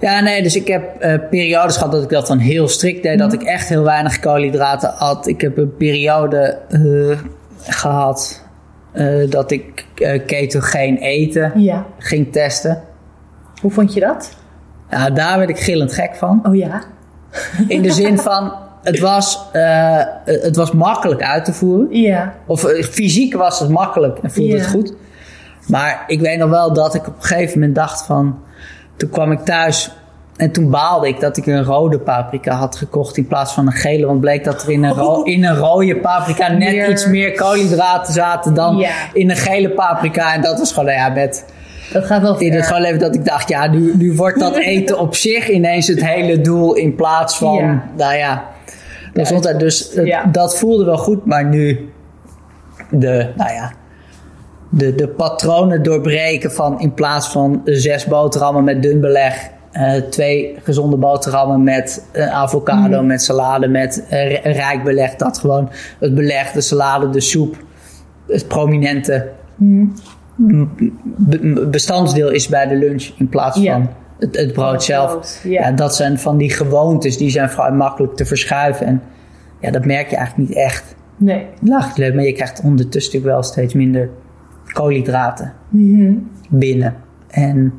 Ja, 0.00 0.20
nee, 0.20 0.42
dus 0.42 0.56
ik 0.56 0.68
heb 0.68 1.00
eh, 1.00 1.14
periodes 1.30 1.76
gehad 1.76 1.92
dat 1.92 2.02
ik 2.02 2.08
dat 2.08 2.26
dan 2.26 2.38
heel 2.38 2.68
strikt 2.68 3.02
deed. 3.02 3.18
Dat 3.18 3.32
ik 3.32 3.42
echt 3.42 3.68
heel 3.68 3.82
weinig 3.82 4.18
koolhydraten 4.20 4.96
at. 4.98 5.26
Ik 5.26 5.40
heb 5.40 5.56
een 5.58 5.76
periode 5.76 6.58
eh, 6.68 7.18
gehad 7.62 8.42
eh, 8.92 9.30
dat 9.30 9.50
ik 9.50 9.86
ketogeen 10.26 10.96
eten 10.96 11.52
Ja. 11.60 11.86
ging 11.98 12.32
testen. 12.32 12.82
Hoe 13.60 13.70
vond 13.70 13.94
je 13.94 14.00
dat? 14.00 14.36
Ja, 14.90 15.10
daar 15.10 15.38
werd 15.38 15.50
ik 15.50 15.58
gillend 15.58 15.92
gek 15.92 16.14
van. 16.16 16.40
Oh 16.46 16.56
ja. 16.56 16.82
In 17.68 17.82
de 17.82 17.92
zin 17.92 18.18
van, 18.18 18.52
het 18.82 18.98
was, 18.98 19.40
het 20.24 20.56
was 20.56 20.72
makkelijk 20.72 21.22
uit 21.22 21.44
te 21.44 21.52
voeren. 21.52 22.00
Ja. 22.00 22.34
Of 22.46 22.60
fysiek 22.90 23.34
was 23.34 23.60
het 23.60 23.68
makkelijk 23.68 24.18
en 24.18 24.30
voelde 24.30 24.52
Ja. 24.52 24.58
het 24.58 24.66
goed. 24.66 24.92
Maar 25.66 26.04
ik 26.06 26.20
weet 26.20 26.38
nog 26.38 26.50
wel 26.50 26.72
dat 26.72 26.94
ik 26.94 27.06
op 27.06 27.14
een 27.16 27.22
gegeven 27.22 27.58
moment 27.58 27.74
dacht 27.76 28.06
van... 28.06 28.38
Toen 28.98 29.10
kwam 29.10 29.32
ik 29.32 29.38
thuis 29.40 29.90
en 30.36 30.52
toen 30.52 30.70
baalde 30.70 31.08
ik 31.08 31.20
dat 31.20 31.36
ik 31.36 31.46
een 31.46 31.64
rode 31.64 31.98
paprika 31.98 32.54
had 32.54 32.76
gekocht 32.76 33.16
in 33.16 33.26
plaats 33.26 33.52
van 33.52 33.66
een 33.66 33.72
gele. 33.72 34.06
Want 34.06 34.20
bleek 34.20 34.44
dat 34.44 34.62
er 34.62 34.70
in 34.70 34.84
een, 34.84 34.92
ro- 34.94 35.06
Oh. 35.14 35.26
in 35.28 35.44
een 35.44 35.56
rode 35.56 35.96
paprika 35.96 36.48
net 36.48 36.58
Meer- 36.58 36.90
iets 36.90 37.06
meer 37.06 37.32
koolhydraten 37.34 38.12
zaten 38.12 38.54
dan 38.54 38.76
Ja. 38.76 38.90
in 39.12 39.30
een 39.30 39.36
gele 39.36 39.70
paprika. 39.70 40.34
En 40.34 40.40
dat 40.42 40.58
was 40.58 40.72
gewoon, 40.72 40.92
ja, 40.92 41.08
met 41.08 41.44
Dat 41.92 42.04
gaat 42.04 42.22
wel 42.22 42.38
in 42.38 42.52
het 42.52 42.66
gewoon 42.66 42.82
even 42.82 42.98
dat 42.98 43.14
ik 43.14 43.24
dacht, 43.24 43.48
ja, 43.48 43.66
nu, 43.66 43.96
nu 43.96 44.14
wordt 44.14 44.40
dat 44.40 44.56
eten 44.74 44.98
op 44.98 45.14
zich 45.14 45.48
ineens 45.50 45.86
het 45.86 46.04
hele 46.06 46.40
doel 46.40 46.74
in 46.74 46.94
plaats 46.94 47.36
van, 47.38 47.54
Ja. 47.54 47.82
nou 47.96 48.14
ja. 48.14 48.44
Dus 49.12 49.30
het- 49.94 50.06
Ja. 50.06 50.24
dat 50.24 50.58
voelde 50.58 50.84
wel 50.84 50.98
goed, 50.98 51.24
maar 51.26 51.44
nu 51.44 51.88
de, 52.90 53.32
nou 53.36 53.52
ja, 53.52 53.72
de, 54.70 54.94
de 54.94 55.08
patronen 55.08 55.82
doorbreken 55.82 56.52
van 56.52 56.80
in 56.80 56.94
plaats 56.94 57.28
van 57.28 57.60
zes 57.64 58.04
boterhammen 58.06 58.64
met 58.64 58.82
dun 58.82 59.00
beleg, 59.00 59.48
eh, 59.72 59.92
twee 59.92 60.56
gezonde 60.62 60.96
boterhammen 60.96 61.62
met 61.62 62.06
eh, 62.12 62.34
avocado, 62.34 63.02
met 63.02 63.22
salade, 63.22 63.68
met 63.68 64.06
eh, 64.08 64.44
rijk 64.44 64.84
beleg. 64.84 65.14
Dat 65.14 65.38
gewoon 65.38 65.70
het 65.98 66.14
beleg, 66.14 66.52
de 66.52 66.60
salade, 66.60 67.10
de 67.10 67.20
soep, 67.20 67.56
het 68.26 68.48
prominente 68.48 69.28
be- 71.16 71.66
bestandsdeel 71.70 72.30
is 72.30 72.48
bij 72.48 72.66
de 72.66 72.74
lunch 72.74 73.10
in 73.16 73.28
plaats 73.28 73.60
van 73.60 73.88
het, 74.18 74.36
het 74.36 74.52
brood 74.52 74.72
Het 74.72 74.82
zelf. 74.82 75.10
brood, 75.10 75.40
ja. 75.44 75.70
dat 75.72 75.94
zijn 75.96 76.18
van 76.18 76.36
die 76.36 76.50
gewoontes, 76.50 77.16
die 77.16 77.30
zijn 77.30 77.50
vrij 77.50 77.72
makkelijk 77.72 78.16
te 78.16 78.24
verschuiven. 78.26 78.86
En 78.86 79.02
ja, 79.60 79.70
dat 79.70 79.84
merk 79.84 80.10
je 80.10 80.16
eigenlijk 80.16 80.48
niet 80.48 80.58
echt. 80.58 80.94
Nee. 81.16 81.46
Lacht 81.60 81.98
leuk, 81.98 82.14
maar 82.14 82.24
je 82.24 82.32
krijgt 82.32 82.60
ondertussen 82.64 83.12
natuurlijk 83.12 83.40
wel 83.40 83.50
steeds 83.50 83.74
minder 83.74 84.10
koolhydraten 84.72 85.52
Mhm. 85.68 86.12
binnen. 86.48 86.94
En 87.28 87.72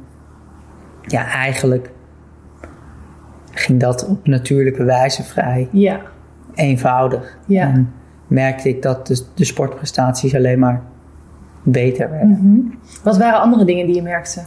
ja, 1.01 1.25
eigenlijk 1.31 1.91
ging 3.51 3.79
dat 3.79 4.08
op 4.08 4.27
natuurlijke 4.27 4.84
wijze 4.84 5.24
vrij 5.24 5.67
Ja. 5.72 6.00
eenvoudig. 6.55 7.38
Ja. 7.46 7.62
En 7.67 7.91
merkte 8.27 8.69
ik 8.69 8.81
dat 8.81 9.08
de, 9.08 9.25
de 9.36 9.46
sportprestaties 9.46 10.36
alleen 10.36 10.60
maar 10.60 10.81
beter 11.63 12.10
werden. 12.10 12.29
Mhm. 12.41 12.75
Wat 13.03 13.17
waren 13.17 13.39
andere 13.41 13.65
dingen 13.65 13.86
die 13.86 13.96
je 13.96 14.01
merkte? 14.01 14.41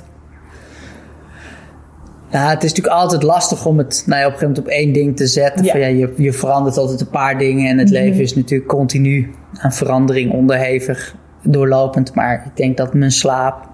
Nou, 2.30 2.50
het 2.50 2.62
is 2.62 2.68
natuurlijk 2.68 2.96
altijd 3.02 3.22
lastig 3.22 3.66
om 3.66 3.78
het 3.78 4.02
nou 4.06 4.20
ja, 4.20 4.26
op 4.26 4.32
een 4.32 4.38
gegeven 4.38 4.54
moment 4.54 4.58
op 4.58 4.78
één 4.80 4.92
ding 4.92 5.16
te 5.16 5.26
zetten. 5.26 5.64
Ja. 5.64 5.70
Van, 5.70 5.80
ja, 5.80 5.86
je, 5.86 6.12
je 6.16 6.32
verandert 6.32 6.76
altijd 6.76 7.00
een 7.00 7.08
paar 7.10 7.38
dingen 7.38 7.70
en 7.70 7.78
het 7.78 7.90
Mhm. 7.90 7.96
leven 8.02 8.20
is 8.20 8.34
natuurlijk 8.34 8.68
continu 8.70 9.34
aan 9.58 9.72
verandering 9.72 10.32
onderhevig 10.32 11.16
doorlopend. 11.42 12.14
Maar 12.14 12.42
ik 12.46 12.56
denk 12.56 12.76
dat 12.76 12.94
mijn 12.94 13.12
slaap 13.12 13.68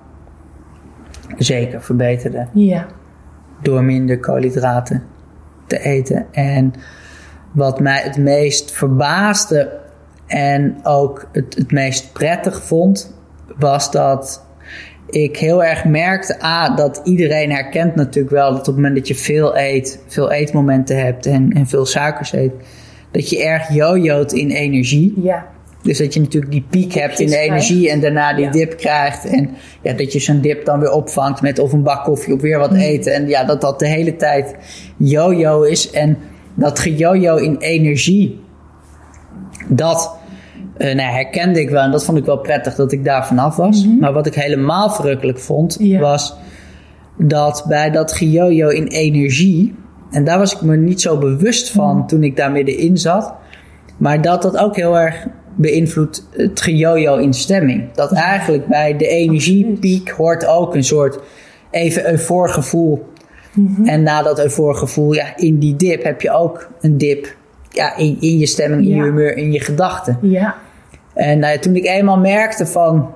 zeker 1.36 1.82
verbeterde 1.82 2.46
Ja. 2.52 2.86
door 3.62 3.82
minder 3.82 4.20
koolhydraten 4.20 5.02
te 5.66 5.80
eten. 5.80 6.26
En 6.32 6.72
wat 7.52 7.80
mij 7.80 8.00
het 8.02 8.16
meest 8.16 8.72
verbaasde 8.72 9.80
en 10.26 10.76
ook 10.82 11.28
het, 11.32 11.54
het 11.54 11.72
meest 11.72 12.12
prettig 12.12 12.62
vond, 12.62 13.16
was 13.58 13.90
dat 13.90 14.46
ik 15.06 15.36
heel 15.36 15.64
erg 15.64 15.84
merkte, 15.84 16.42
A, 16.44 16.74
dat 16.74 17.00
iedereen 17.04 17.50
herkent 17.50 17.94
natuurlijk 17.94 18.34
wel 18.34 18.50
dat 18.50 18.58
op 18.60 18.66
het 18.66 18.74
moment 18.74 18.96
dat 18.96 19.08
je 19.08 19.14
veel 19.14 19.58
eet, 19.58 20.02
veel 20.06 20.30
eetmomenten 20.32 21.04
hebt 21.04 21.26
en, 21.26 21.52
en 21.52 21.66
veel 21.66 21.86
suikers 21.86 22.32
eet, 22.32 22.52
dat 23.10 23.30
je 23.30 23.44
erg 23.44 23.68
jojoot 23.68 24.32
in 24.32 24.50
energie. 24.50 25.22
Ja. 25.22 25.46
Dus 25.88 25.98
dat 25.98 26.14
je 26.14 26.20
natuurlijk 26.20 26.52
die 26.52 26.64
piek 26.70 26.92
hebt 26.92 27.20
in 27.20 27.26
de 27.26 27.32
krijgt. 27.32 27.50
energie 27.50 27.90
en 27.90 28.00
daarna 28.00 28.34
die 28.34 28.44
Ja. 28.44 28.50
dip 28.50 28.76
krijgt. 28.76 29.24
En 29.26 29.50
ja, 29.82 29.92
dat 29.92 30.12
je 30.12 30.18
zo'n 30.18 30.40
dip 30.40 30.64
dan 30.64 30.80
weer 30.80 30.90
opvangt 30.92 31.42
met 31.42 31.58
of 31.58 31.72
een 31.72 31.82
bak 31.82 32.04
koffie 32.04 32.34
of 32.34 32.40
weer 32.40 32.58
wat 32.58 32.70
Mm. 32.70 32.76
eten. 32.76 33.14
En 33.14 33.28
ja, 33.28 33.44
dat 33.44 33.60
dat 33.60 33.78
de 33.78 33.86
hele 33.86 34.16
tijd 34.16 34.54
yo-yo 34.96 35.62
is. 35.62 35.90
En 35.90 36.18
dat 36.54 36.78
gejojo 36.78 37.36
in 37.36 37.56
energie, 37.58 38.40
dat 39.68 40.16
eh, 40.76 40.94
nou, 40.94 41.12
herkende 41.12 41.60
ik 41.60 41.70
wel. 41.70 41.82
En 41.82 41.90
dat 41.90 42.04
vond 42.04 42.18
ik 42.18 42.24
wel 42.24 42.38
prettig 42.38 42.74
dat 42.74 42.92
ik 42.92 43.04
daar 43.04 43.26
vanaf 43.26 43.56
was. 43.56 43.86
Maar 44.00 44.12
wat 44.12 44.26
ik 44.26 44.34
helemaal 44.34 44.90
verrukkelijk 44.90 45.38
vond. 45.38 45.76
Ja. 45.80 46.00
was 46.00 46.36
dat 47.16 47.64
bij 47.68 47.90
dat 47.90 48.12
gejojo 48.12 48.68
in 48.68 48.86
energie... 48.86 49.74
En 50.10 50.24
daar 50.24 50.38
was 50.38 50.54
ik 50.54 50.60
me 50.60 50.76
niet 50.76 51.00
zo 51.00 51.18
bewust 51.18 51.70
van 51.70 51.96
Mhm. 51.96 52.06
toen 52.06 52.22
ik 52.22 52.36
daar 52.36 52.52
middenin 52.52 52.98
zat. 52.98 53.34
Maar 53.96 54.22
dat 54.22 54.42
dat 54.42 54.56
ook 54.56 54.76
heel 54.76 54.98
erg 54.98 55.26
beïnvloedt 55.58 56.26
het 56.30 56.60
gejojo 56.60 57.16
in 57.16 57.34
stemming. 57.34 57.92
Dat 57.94 58.12
eigenlijk 58.12 58.66
bij 58.66 58.96
de 58.96 59.06
energiepiek 59.06 60.10
hoort 60.10 60.46
ook 60.46 60.74
een 60.74 60.84
soort 60.84 61.18
even 61.70 62.10
eufor 62.10 62.48
gevoel. 62.48 63.06
En 63.84 64.02
na 64.02 64.22
dat 64.22 64.38
eufor 64.40 64.74
gevoel, 64.74 65.12
ja, 65.12 65.36
in 65.36 65.58
die 65.58 65.76
dip 65.76 66.02
heb 66.02 66.20
je 66.20 66.30
ook 66.30 66.68
een 66.80 66.98
dip. 66.98 67.36
Ja, 67.70 67.96
in, 67.96 68.16
in 68.20 68.38
je 68.38 68.46
stemming, 68.46 68.82
in 68.82 68.88
Ja. 68.88 68.96
je 68.96 69.02
humeur, 69.02 69.36
in 69.36 69.52
je 69.52 69.60
gedachten. 69.60 70.18
Ja. 70.22 70.56
En 71.14 71.38
nou 71.38 71.52
ja, 71.52 71.58
toen 71.58 71.76
ik 71.76 71.84
eenmaal 71.84 72.18
merkte 72.18 72.66
van 72.66 73.10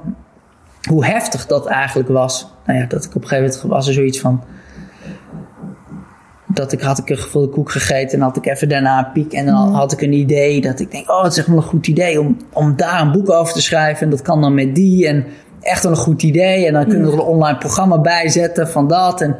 hoe 0.88 1.04
heftig 1.04 1.46
dat 1.46 1.66
eigenlijk 1.66 2.08
was. 2.08 2.46
Nou 2.66 2.78
ja, 2.78 2.86
dat 2.86 3.04
ik 3.04 3.14
op 3.14 3.22
een 3.22 3.28
gegeven 3.28 3.50
moment 3.50 3.72
was 3.72 3.86
er 3.86 3.92
zoiets 3.92 4.20
van. 4.20 4.42
Dat 6.54 6.72
ik 6.72 6.80
had 6.80 6.98
ik 6.98 7.10
een 7.10 7.16
gevulde 7.16 7.48
koek 7.48 7.70
gegeten 7.70 8.18
en 8.18 8.24
had 8.24 8.36
ik 8.36 8.46
even 8.46 8.68
daarna 8.68 8.98
een 8.98 9.12
piek. 9.12 9.32
En 9.32 9.46
dan 9.46 9.74
had 9.74 9.92
ik 9.92 10.00
een 10.00 10.12
idee 10.12 10.60
dat 10.60 10.80
ik 10.80 10.90
denk, 10.90 11.10
oh 11.10 11.22
het 11.22 11.32
is 11.32 11.38
echt 11.38 11.46
wel 11.46 11.56
een 11.56 11.62
goed 11.62 11.86
idee 11.86 12.20
om, 12.20 12.36
om 12.52 12.76
daar 12.76 13.00
een 13.00 13.12
boek 13.12 13.30
over 13.30 13.52
te 13.52 13.62
schrijven. 13.62 14.02
En 14.02 14.10
dat 14.10 14.22
kan 14.22 14.40
dan 14.40 14.54
met 14.54 14.74
die 14.74 15.08
en 15.08 15.26
echt 15.60 15.82
wel 15.82 15.92
een 15.92 15.98
goed 15.98 16.22
idee. 16.22 16.66
En 16.66 16.72
dan 16.72 16.86
kunnen 16.86 17.06
we 17.06 17.12
er 17.12 17.18
een 17.18 17.24
online 17.24 17.58
programma 17.58 17.98
bij 17.98 18.28
zetten 18.28 18.68
van 18.68 18.88
dat. 18.88 19.20
En 19.20 19.36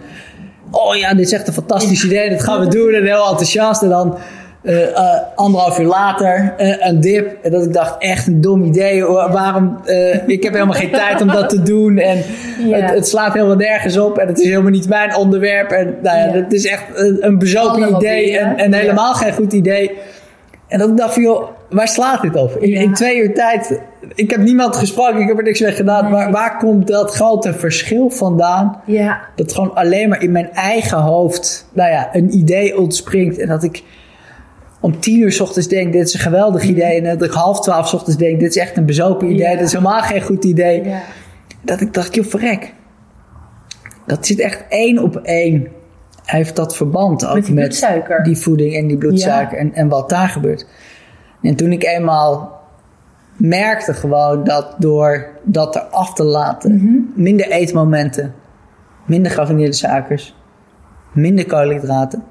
oh 0.71 0.97
ja, 0.97 1.15
dit 1.15 1.27
is 1.27 1.33
echt 1.33 1.47
een 1.47 1.53
fantastisch 1.53 2.05
idee, 2.05 2.31
dat 2.31 2.43
gaan 2.43 2.61
we 2.61 2.69
doen. 2.69 2.93
En 2.93 3.05
heel 3.05 3.29
enthousiast. 3.29 3.83
En 3.83 3.89
dan 3.89 4.19
eh, 4.63 5.19
anderhalf 5.35 5.79
uur 5.79 5.87
later 5.87 6.55
eh, 6.57 6.87
een 6.89 7.01
dip. 7.01 7.37
En 7.43 7.51
dat 7.51 7.65
ik 7.65 7.73
dacht, 7.73 7.95
echt 7.99 8.27
een 8.27 8.41
dom 8.41 8.65
idee. 8.65 9.05
Wa- 9.05 9.31
Waarom? 9.33 9.81
ik 10.27 10.43
heb 10.43 10.53
helemaal 10.53 10.75
geen 10.75 10.91
tijd 10.91 11.21
om 11.21 11.29
dat 11.29 11.49
te 11.49 11.63
doen. 11.63 11.99
En 11.99 12.19
Ja. 12.69 12.77
het, 12.79 12.91
het 12.95 13.09
slaat 13.09 13.33
helemaal 13.33 13.57
nergens 13.57 13.97
op. 13.99 14.19
En 14.19 14.27
het 14.27 14.39
is 14.41 14.49
helemaal 14.49 14.71
niet 14.71 14.89
mijn 14.89 15.17
onderwerp. 15.17 15.71
En 15.71 15.95
nou 16.03 16.17
ja, 16.19 16.25
Ja. 16.25 16.33
het 16.33 16.53
is 16.53 16.67
echt 16.67 16.83
een, 16.95 17.17
een 17.21 17.39
bezopen 17.39 17.83
Allemaal 17.83 18.01
idee. 18.01 18.39
En, 18.39 18.57
en 18.57 18.75
helemaal 18.75 19.15
geen 19.15 19.33
goed 19.33 19.53
idee. 19.53 19.91
En 20.69 20.79
dat 20.79 20.89
ik 20.89 20.97
dacht 20.97 21.15
van, 21.15 21.23
joh, 21.23 21.49
waar 21.71 21.89
slaat 21.89 22.23
dit 22.23 22.37
op? 22.37 22.57
In, 22.57 22.93
twee 22.95 23.17
uur 23.23 23.35
tijd, 23.35 23.81
ik 24.15 24.31
heb 24.31 24.41
niemand 24.41 24.77
gesproken, 24.77 25.21
ik 25.21 25.29
heb 25.29 25.37
er 25.39 25.43
niks 25.45 25.61
mee 25.61 25.73
gedaan. 25.73 26.03
Nee. 26.03 26.13
Maar 26.13 26.31
waar 26.31 26.57
komt 26.59 26.87
dat 26.87 27.15
grote 27.15 27.53
verschil 27.55 28.11
vandaan? 28.11 28.81
Ja. 28.87 29.21
Dat 29.37 29.53
gewoon 29.55 29.75
alleen 29.75 30.09
maar 30.09 30.23
in 30.23 30.33
mijn 30.33 30.53
eigen 30.53 30.99
hoofd, 30.99 31.67
nou 31.73 31.91
ja, 31.91 32.09
een 32.13 32.37
idee 32.37 32.79
ontspringt. 32.79 33.39
En 33.39 33.49
dat 33.49 33.63
ik 33.63 33.83
om 34.83 35.01
tien 35.01 35.21
uur 35.21 35.33
's 35.33 35.41
ochtends 35.41 35.69
denk, 35.69 35.93
dit 35.93 36.07
is 36.07 36.15
een 36.15 36.21
geweldig 36.21 36.63
idee. 36.63 37.01
En 37.01 37.19
dat 37.19 37.29
ik 37.29 37.35
half 37.35 37.61
twaalf 37.61 37.89
's 37.89 37.93
ochtends 37.95 38.19
denk, 38.19 38.41
dit 38.41 38.49
is 38.49 38.57
echt 38.57 38.77
een 38.77 38.87
bezopen 38.87 39.27
idee. 39.31 39.49
Ja. 39.51 39.57
Dit 39.57 39.67
is 39.67 39.73
helemaal 39.73 40.01
geen 40.03 40.23
goed 40.23 40.45
idee. 40.45 40.85
Ja. 40.85 41.01
Dat 41.63 41.81
ik 41.81 41.95
dacht, 41.95 42.15
joh, 42.15 42.25
verrek. 42.27 42.75
Dat 44.07 44.27
zit 44.27 44.41
echt 44.41 44.65
één 44.69 44.99
op 44.99 45.17
één. 45.17 45.69
Heeft 46.25 46.57
dat 46.57 46.77
verband 46.77 47.27
ook 47.27 47.35
Met 47.35 47.45
die 47.47 47.55
bloedsuiker. 47.55 48.23
die 48.23 48.37
voeding 48.37 48.75
en 48.77 48.87
die 48.87 48.99
bloedsuiker 48.99 49.59
en, 49.59 49.75
en 49.75 49.89
wat 49.89 50.09
daar 50.09 50.29
gebeurt. 50.29 50.67
En 51.43 51.57
toen 51.57 51.73
ik 51.73 51.85
eenmaal 51.85 52.61
merkte 53.37 53.95
gewoon 53.95 54.45
dat 54.45 54.75
door 54.79 55.29
dat 55.43 55.75
er 55.77 55.81
af 55.83 56.15
te 56.15 56.25
laten, 56.25 56.75
Mhm. 56.75 57.23
minder 57.23 57.51
eetmomenten, 57.51 58.35
minder 59.07 59.33
geraffineerde 59.33 59.73
suikers, 59.73 60.35
minder 61.13 61.47
koolhydraten, 61.47 62.23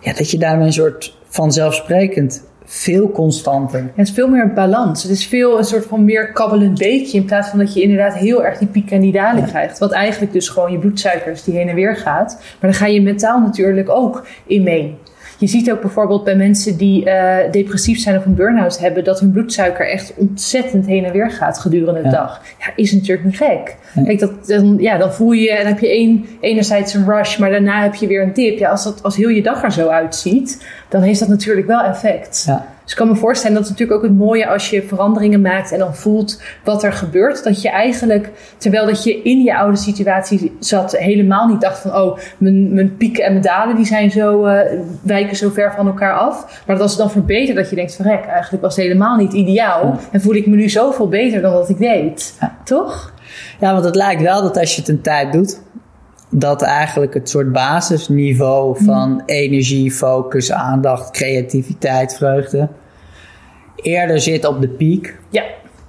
ja, 0.00 0.12
dat 0.12 0.30
je 0.30 0.38
daarmee 0.38 0.66
een 0.66 0.72
soort 0.72 1.17
vanzelfsprekend 1.28 2.46
veel 2.64 3.10
constanter. 3.10 3.90
Het 3.94 4.08
is 4.08 4.14
veel 4.14 4.28
meer 4.28 4.52
balans. 4.52 5.02
Het 5.02 5.12
is 5.12 5.26
veel 5.26 5.58
een 5.58 5.64
soort 5.64 5.86
van 5.86 6.04
meer 6.04 6.32
kabbelend 6.32 6.78
beekje. 6.78 7.18
In 7.18 7.24
plaats 7.24 7.48
van 7.48 7.58
dat 7.58 7.74
je 7.74 7.82
inderdaad 7.82 8.14
heel 8.14 8.44
erg 8.44 8.58
die 8.58 8.68
piek 8.68 8.90
en 8.90 9.00
die 9.00 9.12
daling 9.12 9.46
krijgt. 9.46 9.78
Wat 9.78 9.92
eigenlijk 9.92 10.32
dus 10.32 10.48
gewoon 10.48 10.72
je 10.72 10.78
bloedsuikers 10.78 11.44
die 11.44 11.54
heen 11.54 11.68
en 11.68 11.74
weer 11.74 11.96
gaat. 11.96 12.34
Maar 12.38 12.70
dan 12.70 12.74
ga 12.74 12.86
je 12.86 13.02
mentaal 13.02 13.40
natuurlijk 13.40 13.88
ook 13.88 14.26
in 14.46 14.62
mee. 14.62 14.96
Je 15.38 15.46
ziet 15.46 15.70
ook 15.70 15.80
bijvoorbeeld 15.80 16.24
bij 16.24 16.36
mensen 16.36 16.76
die 16.76 17.04
eh, 17.10 17.52
depressief 17.52 17.98
zijn 17.98 18.16
of 18.16 18.24
een 18.24 18.34
burn-out 18.34 18.78
hebben, 18.78 19.04
dat 19.04 19.20
hun 19.20 19.30
bloedsuiker 19.30 19.90
echt 19.90 20.12
ontzettend 20.16 20.86
heen 20.86 21.04
en 21.04 21.12
weer 21.12 21.30
gaat 21.30 21.58
gedurende 21.58 22.00
de 22.02 22.08
Ja. 22.08 22.12
dag. 22.14 22.42
Ja, 22.58 22.72
is 22.76 22.92
natuurlijk 22.92 23.24
niet 23.24 23.36
gek. 23.36 23.76
Kijk, 24.04 24.18
dat, 24.18 24.46
dan, 24.46 24.76
ja, 24.78 24.96
dan 24.98 25.12
voel 25.12 25.32
je, 25.32 25.50
en 25.52 25.66
heb 25.66 25.78
je 25.78 25.88
één, 25.88 26.26
enerzijds 26.40 26.94
een 26.94 27.04
rush, 27.10 27.36
maar 27.38 27.50
daarna 27.50 27.82
heb 27.82 27.94
je 27.94 28.06
weer 28.06 28.22
een 28.22 28.32
dip. 28.32 28.58
Ja, 28.58 28.70
als, 28.70 28.84
dat, 28.84 29.02
als 29.02 29.16
heel 29.16 29.28
je 29.28 29.42
dag 29.42 29.62
er 29.62 29.72
zo 29.72 29.88
uitziet, 29.88 30.66
dan 30.88 31.02
heeft 31.02 31.18
dat 31.20 31.28
natuurlijk 31.28 31.66
wel 31.66 31.80
effect. 31.82 32.42
Ja. 32.46 32.66
Dus 32.88 32.96
ik 32.96 33.02
kan 33.04 33.12
me 33.12 33.20
voorstellen 33.20 33.56
dat 33.56 33.68
het 33.68 33.78
natuurlijk 33.78 33.98
ook 33.98 34.08
het 34.08 34.18
mooie 34.18 34.46
als 34.46 34.70
je 34.70 34.82
veranderingen 34.82 35.40
maakt 35.40 35.72
en 35.72 35.78
dan 35.78 35.94
voelt 35.94 36.42
wat 36.64 36.82
er 36.82 36.92
gebeurt. 36.92 37.44
Dat 37.44 37.62
je 37.62 37.68
eigenlijk, 37.68 38.30
terwijl 38.58 38.86
dat 38.86 39.04
je 39.04 39.22
in 39.22 39.42
je 39.42 39.56
oude 39.56 39.76
situatie 39.76 40.56
zat, 40.60 40.96
helemaal 40.96 41.46
niet 41.46 41.60
dacht 41.60 41.78
van 41.78 41.94
oh, 41.94 42.18
mijn, 42.38 42.74
mijn 42.74 42.96
pieken 42.96 43.24
en 43.24 43.30
mijn 43.30 43.44
dalen 43.44 43.76
die 43.76 43.84
zijn 43.84 44.10
zo, 44.10 44.44
eh, 44.44 44.80
wijken 45.02 45.36
zo 45.36 45.50
ver 45.50 45.72
van 45.76 45.86
elkaar 45.86 46.18
af. 46.18 46.62
Maar 46.66 46.76
dat 46.76 46.84
als 46.84 46.90
het 46.90 47.00
dan 47.00 47.10
verbetert, 47.10 47.56
dat 47.56 47.70
je 47.70 47.76
denkt 47.76 47.96
van 47.96 48.06
rek, 48.06 48.24
eigenlijk 48.24 48.62
was 48.62 48.76
het 48.76 48.84
helemaal 48.84 49.16
niet 49.16 49.32
ideaal. 49.32 49.98
En 50.12 50.20
voel 50.20 50.34
ik 50.34 50.46
me 50.46 50.56
nu 50.56 50.68
zoveel 50.68 51.08
beter 51.08 51.40
dan 51.40 51.52
dat 51.52 51.68
ik 51.68 51.78
deed. 51.78 52.34
Ja. 52.40 52.56
Toch? 52.64 53.12
Ja, 53.60 53.72
want 53.72 53.84
het 53.84 53.94
lijkt 53.94 54.22
wel 54.22 54.42
dat 54.42 54.56
als 54.56 54.74
je 54.74 54.80
het 54.80 54.90
een 54.90 55.00
tijd 55.00 55.32
doet, 55.32 55.60
dat 56.30 56.62
eigenlijk 56.62 57.14
het 57.14 57.28
soort 57.28 57.52
basisniveau 57.52 58.84
van 58.84 59.22
energie, 59.26 59.90
focus, 59.92 60.52
aandacht, 60.52 61.10
creativiteit, 61.10 62.16
vreugde 62.16 62.68
eerder 63.82 64.20
zit 64.20 64.44
op 64.46 64.60
de 64.60 64.68
piek 64.68 65.18
Ja. 65.30 65.42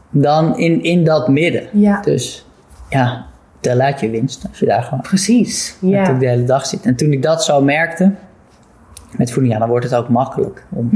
dan 0.10 0.58
in, 0.58 0.84
in 0.84 1.04
dat 1.04 1.28
midden. 1.28 1.68
Ja. 1.72 2.02
Dus 2.02 2.46
ja, 2.90 3.26
tel 3.60 3.80
uit 3.80 4.00
je 4.00 4.10
winst 4.10 4.46
als 4.50 4.60
je 4.60 4.66
daar 4.66 4.84
gewoon 4.84 5.02
Precies. 5.02 5.78
Ja. 5.82 6.14
de 6.14 6.28
hele 6.28 6.44
dag 6.44 6.66
zit. 6.66 6.86
En 6.86 6.96
toen 6.96 7.12
ik 7.12 7.22
dat 7.22 7.44
zo 7.44 7.62
merkte 7.62 8.12
met 9.18 9.32
voeding, 9.32 9.54
ja, 9.54 9.60
dan 9.60 9.70
wordt 9.70 9.86
het 9.86 9.96
ook 9.96 10.10
makkelijk 10.10 10.66
om. 10.70 10.90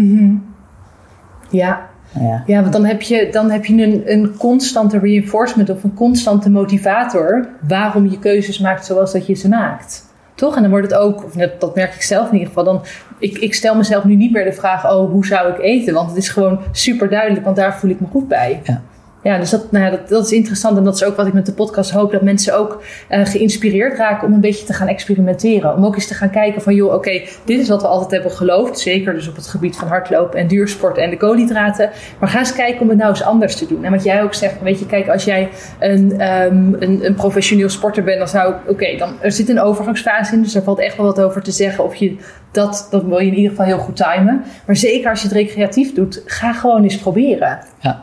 Ja. 1.50 1.90
Ja, 2.20 2.44
Ja, 2.46 2.62
want 2.62 2.74
dan 2.74 2.86
heb 2.86 3.02
je, 3.02 3.28
dan 3.32 3.52
heb 3.52 3.66
je 3.66 3.84
een, 3.84 4.02
een 4.06 4.38
constante 4.38 5.00
reinforcement 5.00 5.70
of 5.70 5.84
een 5.84 5.94
constante 5.94 6.50
motivator 6.50 7.48
waarom 7.68 8.10
je 8.10 8.20
keuzes 8.20 8.60
maakt 8.60 8.86
zoals 8.86 9.12
dat 9.12 9.28
je 9.28 9.34
ze 9.34 9.50
maakt. 9.50 10.06
Toch? 10.36 10.56
En 10.56 10.62
dan 10.62 10.72
wordt 10.72 10.92
het 10.92 11.00
ook, 11.00 11.24
of 11.24 11.34
dat 11.60 11.76
merk 11.76 11.96
ik 11.96 12.02
zelf 12.02 12.28
in 12.28 12.34
ieder 12.34 12.48
geval, 12.48 12.64
dan, 12.64 12.82
ik, 13.20 13.38
ik 13.38 13.54
stel 13.54 13.76
mezelf 13.76 14.04
nu 14.04 14.16
niet 14.16 14.32
meer 14.32 14.44
de 14.44 14.54
vraag, 14.54 14.92
oh, 14.92 15.12
hoe 15.12 15.26
zou 15.26 15.54
ik 15.54 15.60
eten? 15.60 15.94
Want 15.94 16.10
het 16.10 16.18
is 16.18 16.30
gewoon 16.30 16.60
super 16.72 17.10
duidelijk, 17.10 17.44
want 17.44 17.56
daar 17.56 17.80
voel 17.80 17.90
ik 17.90 18.00
me 18.00 18.08
goed 18.08 18.28
bij. 18.28 18.62
Ja. 18.64 18.82
Ja, 19.24 19.38
dus 19.38 19.50
dat, 19.50 19.72
nou 19.72 19.98
dat, 20.08 20.26
is 20.26 20.32
interessant. 20.32 20.78
En 20.78 20.84
dat 20.84 20.96
is 20.96 21.04
ook 21.04 21.16
wat 21.16 21.28
ik 21.28 21.34
met 21.34 21.46
de 21.46 21.54
podcast 21.54 21.92
hoop. 21.92 22.12
Dat 22.12 22.22
mensen 22.22 22.58
ook 22.58 22.82
uh, 23.10 23.26
geïnspireerd 23.26 23.98
raken 23.98 24.28
om 24.28 24.34
een 24.34 24.42
beetje 24.42 24.66
te 24.66 24.74
gaan 24.74 24.88
experimenteren. 24.88 25.76
Om 25.76 25.86
ook 25.86 25.96
eens 25.96 26.08
te 26.08 26.14
gaan 26.14 26.30
kijken 26.30 26.62
van, 26.62 26.76
joh, 26.76 26.94
oké, 26.94 27.22
dit 27.46 27.60
is 27.60 27.70
wat 27.70 27.82
we 27.82 27.88
altijd 27.88 28.12
hebben 28.12 28.32
geloofd. 28.32 28.80
Zeker 28.80 29.14
dus 29.14 29.28
op 29.28 29.36
het 29.36 29.48
gebied 29.48 29.76
van 29.76 29.88
hardlopen 29.88 30.40
en 30.40 30.48
duursport 30.48 30.98
en 30.98 31.10
de 31.10 31.18
koolhydraten. 31.18 31.90
Maar 32.20 32.30
ga 32.30 32.40
eens 32.40 32.54
kijken 32.54 32.82
om 32.82 32.90
het 32.90 32.98
nou 32.98 33.10
eens 33.10 33.24
anders 33.24 33.56
te 33.56 33.68
doen. 33.68 33.84
En 33.84 33.92
wat 33.92 34.04
jij 34.04 34.24
ook 34.24 34.34
zegt, 34.34 34.62
weet 34.62 34.80
je, 34.80 34.86
kijk, 34.86 35.08
als 35.10 35.24
jij 35.24 35.50
een, 35.80 36.32
um, 36.32 36.76
een, 36.80 37.06
een, 37.06 37.16
professioneel 37.16 37.70
sporter 37.70 38.04
bent, 38.04 38.18
dan 38.18 38.28
zou 38.28 38.54
ik, 38.54 38.70
oké, 38.70 38.98
dan 38.98 39.14
er 39.22 39.32
zit 39.32 39.50
een 39.50 39.62
overgangsfase 39.62 40.34
in. 40.34 40.42
Dus 40.42 40.54
daar 40.54 40.64
valt 40.64 40.80
echt 40.80 40.98
wel 40.98 41.06
wat 41.06 41.22
over 41.22 41.42
te 41.42 41.52
zeggen. 41.52 41.84
Of 41.84 41.96
je 41.96 42.18
dat, 42.52 42.88
dat 42.90 43.04
wil 43.04 43.20
je 43.20 43.28
in 43.28 43.36
ieder 43.36 43.50
geval 43.50 43.66
heel 43.66 43.78
goed 43.78 43.96
timen. 43.96 44.44
Maar 44.66 44.76
zeker 44.76 45.10
als 45.10 45.22
je 45.22 45.28
het 45.28 45.38
recreatief 45.38 45.94
doet, 45.94 46.22
ga 46.26 46.54
gewoon 46.54 46.84
eens 46.84 46.98
proberen. 46.98 47.60
Ja. 47.80 48.03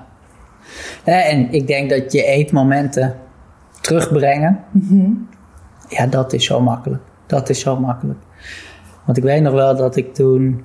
En 1.05 1.53
ik 1.53 1.67
denk 1.67 1.91
dat 1.91 2.13
je 2.13 2.25
eetmomenten 2.25 3.17
terugbrengen, 3.81 4.65
mm 4.71 5.29
ja, 5.91 6.07
dat 6.07 6.33
is 6.33 6.45
zo 6.45 6.61
makkelijk. 6.61 7.03
Dat 7.27 7.49
is 7.49 7.61
zo 7.61 7.77
makkelijk. 7.77 8.19
Want 9.05 9.17
ik 9.17 9.25
weet 9.25 9.43
nog 9.43 9.53
wel 9.53 9.77
dat 9.77 9.97
ik 9.97 10.15
toen, 10.15 10.63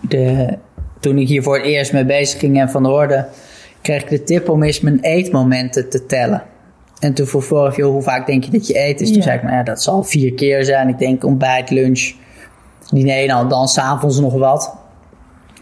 de, 0.00 0.58
toen 1.00 1.18
ik 1.18 1.28
hier 1.28 1.42
voor 1.42 1.56
het 1.56 1.64
eerst 1.64 1.92
mee 1.92 2.04
bezig 2.04 2.40
ging 2.40 2.60
en 2.60 2.70
van 2.70 2.86
hoorde, 2.86 3.26
kreeg 3.80 4.02
ik 4.02 4.08
de 4.08 4.22
tip 4.22 4.48
om 4.48 4.62
eens 4.62 4.80
mijn 4.80 5.00
eetmomenten 5.00 5.88
te 5.88 6.06
tellen. 6.06 6.42
En 6.98 7.14
toen 7.14 7.26
vroeg 7.26 7.44
vorig, 7.44 7.76
joh, 7.76 7.92
hoe 7.92 8.02
vaak 8.02 8.26
denk 8.26 8.44
je 8.44 8.50
dat 8.50 8.66
je 8.66 8.78
eet? 8.78 8.98
Dus 8.98 9.12
toen 9.12 9.22
zei 9.22 9.36
ik, 9.36 9.42
nou 9.42 9.54
ja, 9.54 9.62
dat 9.62 9.82
zal 9.82 10.02
vier 10.02 10.34
keer 10.34 10.64
zijn. 10.64 10.88
Ik 10.88 10.98
denk 10.98 11.24
ontbijt, 11.24 11.70
lunch, 11.70 12.12
diner, 12.90 13.26
nou 13.26 13.48
dan 13.48 13.68
s'avonds 13.68 14.20
nog 14.20 14.34
wat. 14.34 14.76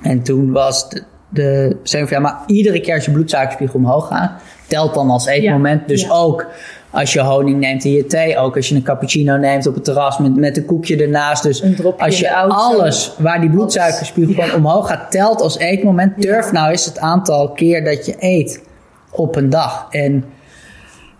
En 0.02 0.22
toen 0.22 0.52
was 0.52 0.88
de, 0.88 1.04
de 1.30 1.76
van 1.82 2.06
ja, 2.08 2.18
maar 2.18 2.38
iedere 2.46 2.80
keer 2.80 2.94
als 2.94 3.04
je 3.04 3.10
bloedsuikerspiegel 3.10 3.78
omhoog 3.78 4.08
gaat, 4.08 4.32
telt 4.66 4.94
dan 4.94 5.10
als 5.10 5.26
eetmoment. 5.26 5.88
dus 5.88 6.10
ook 6.10 6.46
als 6.90 7.12
je 7.12 7.20
honing 7.20 7.60
neemt 7.60 7.84
in 7.84 7.92
je 7.92 8.06
thee, 8.06 8.38
ook 8.38 8.56
als 8.56 8.68
je 8.68 8.74
een 8.74 8.82
cappuccino 8.82 9.36
neemt 9.36 9.66
op 9.66 9.74
het 9.74 9.84
terras 9.84 10.18
met, 10.18 10.36
met 10.36 10.56
een 10.56 10.64
koekje 10.64 10.96
ernaast. 10.96 11.42
Dus 11.42 11.62
als 11.98 12.18
je 12.18 12.34
alles 12.34 13.14
waar 13.18 13.40
die 13.40 13.50
bloedsuikerspiegel 13.50 14.44
ja. 14.44 14.54
omhoog 14.54 14.88
gaat, 14.88 15.10
telt 15.10 15.40
als 15.40 15.58
eetmoment. 15.58 16.22
Durf 16.22 16.52
nou 16.52 16.70
eens 16.70 16.84
het 16.84 16.98
aantal 16.98 17.50
keer 17.50 17.84
dat 17.84 18.06
je 18.06 18.14
eet 18.18 18.62
op 19.10 19.36
een 19.36 19.50
dag. 19.50 19.86
En, 19.90 20.24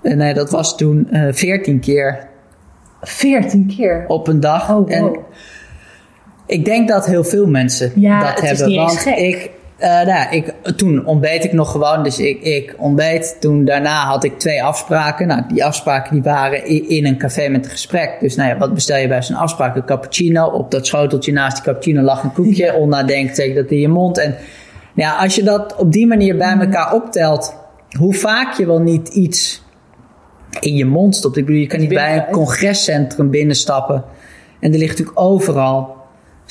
nee, 0.03 0.35
dat 0.35 0.51
was 0.51 0.77
toen 0.77 1.09
uh, 1.11 1.29
eh, 1.29 1.35
14 1.35 1.81
keer. 1.81 2.29
14 3.03 3.73
keer? 3.77 4.05
Op 4.09 4.29
een 4.29 4.41
dag. 4.41 4.71
Oh, 4.71 4.93
en 4.93 5.17
ik 6.47 6.65
denk 6.65 6.89
dat 6.89 7.07
heel 7.07 7.25
veel 7.25 7.47
mensen 7.47 7.93
dat 8.03 8.41
hebben. 8.41 8.75
want 8.75 9.07
ik 9.07 9.51
uh, 9.81 10.03
nou, 10.03 10.31
ik, 10.31 10.55
toen 10.77 11.07
ontbeet 11.07 11.45
ik 11.45 11.53
nog 11.53 11.71
gewoon. 11.71 12.03
Dus 12.03 12.19
ik, 12.19 12.43
ik 12.43 12.75
ontbeet. 12.77 13.37
Toen 13.41 13.65
daarna 13.65 14.05
had 14.05 14.25
ik 14.25 14.39
twee 14.39 14.63
afspraken. 14.63 15.27
Nou, 15.27 15.43
die 15.49 15.65
afspraken 15.65 16.13
die 16.13 16.23
waren 16.23 16.89
in, 16.89 17.07
een 17.07 17.19
café 17.19 17.49
met 17.49 17.65
een 17.65 17.71
gesprek. 17.71 18.17
Dus 18.21 18.37
nou 18.37 18.49
ja, 18.49 18.59
wat 18.59 18.75
bestel 18.75 18.97
je 18.97 19.09
bij 19.09 19.23
zo'n 19.23 19.37
afspraak? 19.37 19.77
Een 19.77 19.85
cappuccino. 19.85 20.47
Op 20.47 20.71
dat 20.71 20.87
schoteltje 20.87 21.33
naast 21.33 21.57
die 21.57 21.65
cappuccino 21.65 22.03
lag 22.03 22.23
een 22.23 22.33
koekje. 22.33 22.49
Ja. 22.61 22.75
Onnadenkt 22.75 23.37
zeg 23.37 23.55
dat 23.55 23.71
in 23.71 23.79
je 23.79 23.89
mond. 23.89 24.19
En 24.19 24.31
nou 24.95 25.09
ja, 25.11 25.17
als 25.17 25.35
je 25.35 25.43
dat 25.43 25.77
op 25.77 25.93
die 25.93 26.07
manier 26.07 26.37
bij 26.37 26.57
elkaar 26.59 26.95
optelt. 26.95 27.55
Hoe 27.99 28.15
vaak 28.15 28.53
je 28.53 28.67
wel 28.67 28.81
niet 28.81 29.09
iets 29.09 29.63
in 30.61 30.77
je 30.77 30.85
mond 30.85 31.17
stopt. 31.17 31.37
Ik 31.37 31.45
bedoel, 31.45 31.61
je 31.61 31.67
kan 31.67 31.81
niet 31.81 31.89
bij 31.89 32.17
een 32.17 32.33
congrescentrum 32.33 33.31
binnenstappen. 33.31 34.05
En 34.61 34.73
er 34.73 34.79
ligt 34.79 34.91
natuurlijk 34.91 35.21
overal 35.21 36.00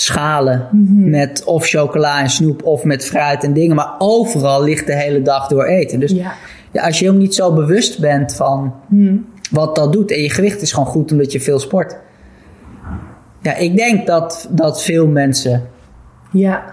schalen 0.01 0.67
mhm. 0.71 1.09
met 1.09 1.43
of 1.43 1.65
chocola 1.65 2.21
en 2.21 2.29
snoep 2.29 2.63
of 2.63 2.83
met 2.83 3.05
fruit 3.05 3.43
en 3.43 3.53
dingen. 3.53 3.75
Maar 3.75 3.95
overal 3.97 4.63
ligt 4.63 4.85
de 4.85 4.95
hele 4.95 5.21
dag 5.21 5.47
door 5.47 5.65
eten. 5.65 5.99
Dus 5.99 6.11
ja. 6.11 6.33
als 6.73 6.99
je 6.99 7.05
helemaal 7.05 7.25
niet 7.25 7.35
zo 7.35 7.53
bewust 7.53 7.99
bent 7.99 8.35
van 8.35 8.73
mhm. 8.87 9.15
wat 9.51 9.75
dat 9.75 9.93
doet. 9.93 10.11
En 10.11 10.21
je 10.21 10.29
gewicht 10.29 10.61
is 10.61 10.71
gewoon 10.71 10.87
goed 10.87 11.11
omdat 11.11 11.31
je 11.31 11.41
veel 11.41 11.59
sport. 11.59 11.97
Ja, 13.41 13.55
ik 13.55 13.75
denk 13.75 14.07
dat, 14.07 14.47
dat 14.51 14.83
veel 14.83 15.07
mensen 15.07 15.69
ja. 16.31 16.63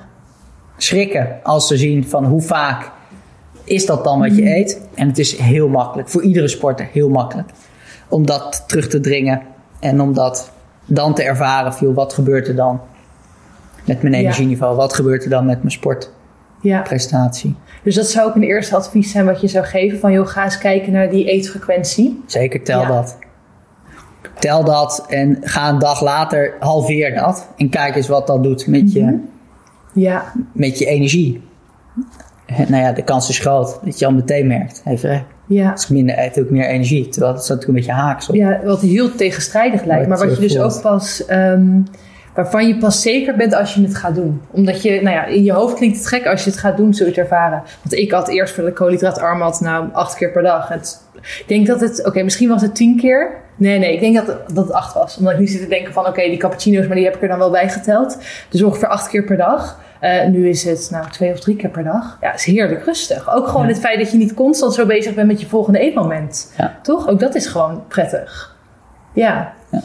schrikken 0.77 1.39
als 1.43 1.67
ze 1.67 1.77
zien 1.77 2.09
van 2.09 2.25
hoe 2.25 2.43
vaak 2.43 2.91
is 3.65 3.87
dat 3.87 4.05
dan 4.05 4.19
wat 4.19 4.37
je 4.37 4.43
mhm. 4.43 4.53
eet. 4.53 4.81
En 4.95 5.09
het 5.09 5.19
is 5.19 5.39
heel 5.39 5.69
makkelijk, 5.69 6.09
voor 6.09 6.23
iedere 6.23 6.49
sporter 6.49 6.89
heel 6.93 7.09
makkelijk. 7.09 7.51
Om 8.09 8.27
dat 8.27 8.65
terug 8.67 8.89
te 8.89 9.01
dringen 9.01 9.43
en 9.81 10.01
om 10.01 10.15
dat 10.15 10.51
dan 10.85 11.15
te 11.15 11.23
ervaren, 11.23 11.75
viel, 11.75 11.95
wat 11.95 12.13
gebeurt 12.13 12.49
er 12.49 12.57
dan? 12.57 12.81
Met 13.87 14.03
mijn 14.03 14.15
energieniveau. 14.15 14.77
Wat 14.77 14.95
gebeurt 14.95 15.25
er 15.25 15.31
dan 15.31 15.47
met 15.47 15.59
mijn 15.59 15.71
sportprestatie? 15.71 17.55
Dus 17.83 17.95
dat 17.95 18.07
zou 18.07 18.29
ook 18.29 18.35
een 18.35 18.43
eerste 18.43 18.77
advies 18.77 19.11
zijn 19.11 19.25
wat 19.25 19.41
je 19.41 19.49
zou 19.49 19.65
geven 19.65 19.99
van 19.99 20.13
joh, 20.13 20.27
ga 20.27 20.45
eens 20.45 20.59
kijken 20.59 20.93
naar 20.93 21.11
die 21.11 21.31
eetfrequentie. 21.31 22.23
Zeker, 22.27 22.63
tel 22.63 22.87
dat. 22.87 23.19
Tel 24.39 24.65
dat 24.65 25.05
en 25.09 25.39
ga 25.41 25.69
een 25.69 25.79
dag 25.79 26.03
later, 26.03 26.55
halveer 26.61 27.15
dat. 27.15 27.49
En 27.57 27.69
kijk 27.69 27.97
eens 27.97 28.09
wat 28.09 28.27
dat 28.27 28.43
doet 28.43 28.67
met 28.67 28.93
je, 28.93 29.03
mhm. 29.03 29.15
ja. 29.93 30.33
met 30.53 30.79
je 30.79 30.87
energie. 30.87 31.43
Nou 32.47 32.83
ja, 32.83 32.93
de 32.93 33.03
kans 33.03 33.29
is 33.29 33.39
groot 33.39 33.79
dat 33.85 33.99
je 33.99 34.07
al 34.07 34.13
meteen 34.13 34.47
merkt. 34.47 34.83
Even, 34.85 35.27
ja. 35.47 35.71
Als 35.71 35.85
ik 35.85 35.91
minder 35.91 36.19
eet, 36.19 36.41
ook 36.41 36.51
meer 36.51 36.67
energie. 36.67 37.09
Terwijl 37.09 37.33
dat 37.33 37.41
natuurlijk 37.41 37.69
een 37.69 37.75
beetje 37.75 37.93
haaks 37.93 38.29
op. 38.29 38.35
Ja, 38.35 38.61
wat 38.65 38.81
heel 38.81 39.15
tegenstrijdig 39.15 39.85
lijkt. 39.85 40.09
Maar 40.09 40.19
wat 40.19 40.35
je 40.35 40.41
dus 40.41 40.59
ook 40.59 40.81
pas... 40.81 41.27
Ehm, 41.27 41.81
waarvan 42.37 42.67
je 42.69 42.77
pas 42.77 43.03
zeker 43.03 43.37
bent 43.37 43.55
als 43.55 43.75
je 43.75 43.83
het 43.83 43.97
gaat 43.97 44.15
doen. 44.15 44.43
Omdat 44.51 44.83
je, 44.83 44.91
nou 45.03 45.17
ja, 45.17 45.25
in 45.25 45.45
je 45.45 45.53
hoofd 45.53 45.75
klinkt 45.75 45.97
het 45.97 46.07
gek 46.07 46.27
als 46.27 46.45
je 46.45 46.51
het 46.51 46.59
gaat 46.59 46.77
doen, 46.77 46.95
zul 46.95 47.07
je 47.07 47.13
het 47.13 47.21
ervaren. 47.21 47.63
Want 47.83 47.95
ik 47.95 48.11
had 48.11 48.29
eerst 48.29 48.55
voor 48.55 48.65
de 48.65 48.73
koolhydraatarm 48.73 49.41
had 49.41 49.61
nou 49.61 49.89
acht 49.93 50.17
keer 50.17 50.33
per 50.33 50.43
dag. 50.43 50.69
Het, 50.69 51.03
ik 51.23 51.45
denk 51.47 51.67
dat 51.67 51.81
het, 51.81 52.07
oké, 52.07 52.23
misschien 52.23 52.49
was 52.49 52.63
het 52.63 52.75
tien 52.75 52.97
keer. 52.97 53.45
Nee, 53.57 53.79
nee, 53.79 53.93
ik 53.93 54.01
denk 54.01 54.15
dat, 54.15 54.27
dat 54.27 54.65
het 54.65 54.73
acht 54.73 54.95
was. 54.95 55.17
Omdat 55.19 55.33
ik 55.33 55.39
nu 55.39 55.47
zit 55.47 55.61
te 55.61 55.69
denken 55.69 55.93
van, 55.93 56.07
oké, 56.07 56.23
die 56.23 56.37
cappuccino's, 56.37 56.87
maar 56.87 56.97
die 56.97 57.05
heb 57.05 57.15
ik 57.15 57.23
er 57.23 57.29
dan 57.29 57.39
wel 57.39 57.51
bij 57.51 57.69
geteld. 57.69 58.19
Dus 58.49 58.63
ongeveer 58.63 58.89
acht 58.89 59.09
keer 59.09 59.25
per 59.25 59.37
dag. 59.37 59.81
Uh, 60.03 60.27
nu 60.27 60.49
is 60.49 60.65
het 60.65 60.89
nou 60.91 61.11
twee 61.11 61.33
of 61.33 61.41
drie 61.41 61.57
keer 61.57 61.71
per 61.71 61.85
dag. 61.85 62.19
Ja, 62.21 62.35
is 62.35 62.45
heerlijk 62.45 62.85
rustig. 62.85 63.35
Ook 63.35 63.49
gewoon 63.49 63.67
het 63.67 63.79
feit 63.79 63.99
dat 63.99 64.11
je 64.11 64.17
niet 64.17 64.35
constant 64.35 64.75
zo 64.75 64.87
bezig 64.87 65.15
bent 65.15 65.27
met 65.27 65.41
je 65.41 65.47
volgende 65.47 65.79
eetmoment. 65.79 66.53
Ja. 66.59 66.79
Toch? 66.83 67.09
Ook 67.09 67.21
dat 67.21 67.35
is 67.35 67.47
gewoon 67.47 67.85
prettig. 67.89 68.57
ja. 69.13 69.53
ja. 69.71 69.81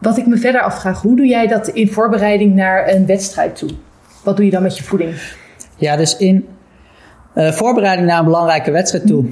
Wat 0.00 0.18
ik 0.18 0.26
me 0.26 0.36
verder 0.36 0.60
afvraag, 0.60 1.02
hoe 1.02 1.16
doe 1.16 1.26
jij 1.26 1.46
dat 1.46 1.68
in 1.68 1.92
voorbereiding 1.92 2.54
naar 2.54 2.88
een 2.88 3.06
wedstrijd 3.06 3.56
toe? 3.56 3.70
Wat 4.24 4.36
doe 4.36 4.44
je 4.44 4.50
dan 4.50 4.62
met 4.62 4.78
je 4.78 4.84
voeding? 4.84 5.14
Ja, 5.76 5.96
dus 5.96 6.16
in 6.16 6.46
uh, 7.34 7.50
voorbereiding 7.50 8.08
naar 8.08 8.18
een 8.18 8.24
belangrijke 8.24 8.70
wedstrijd 8.70 9.06
toe 9.06 9.24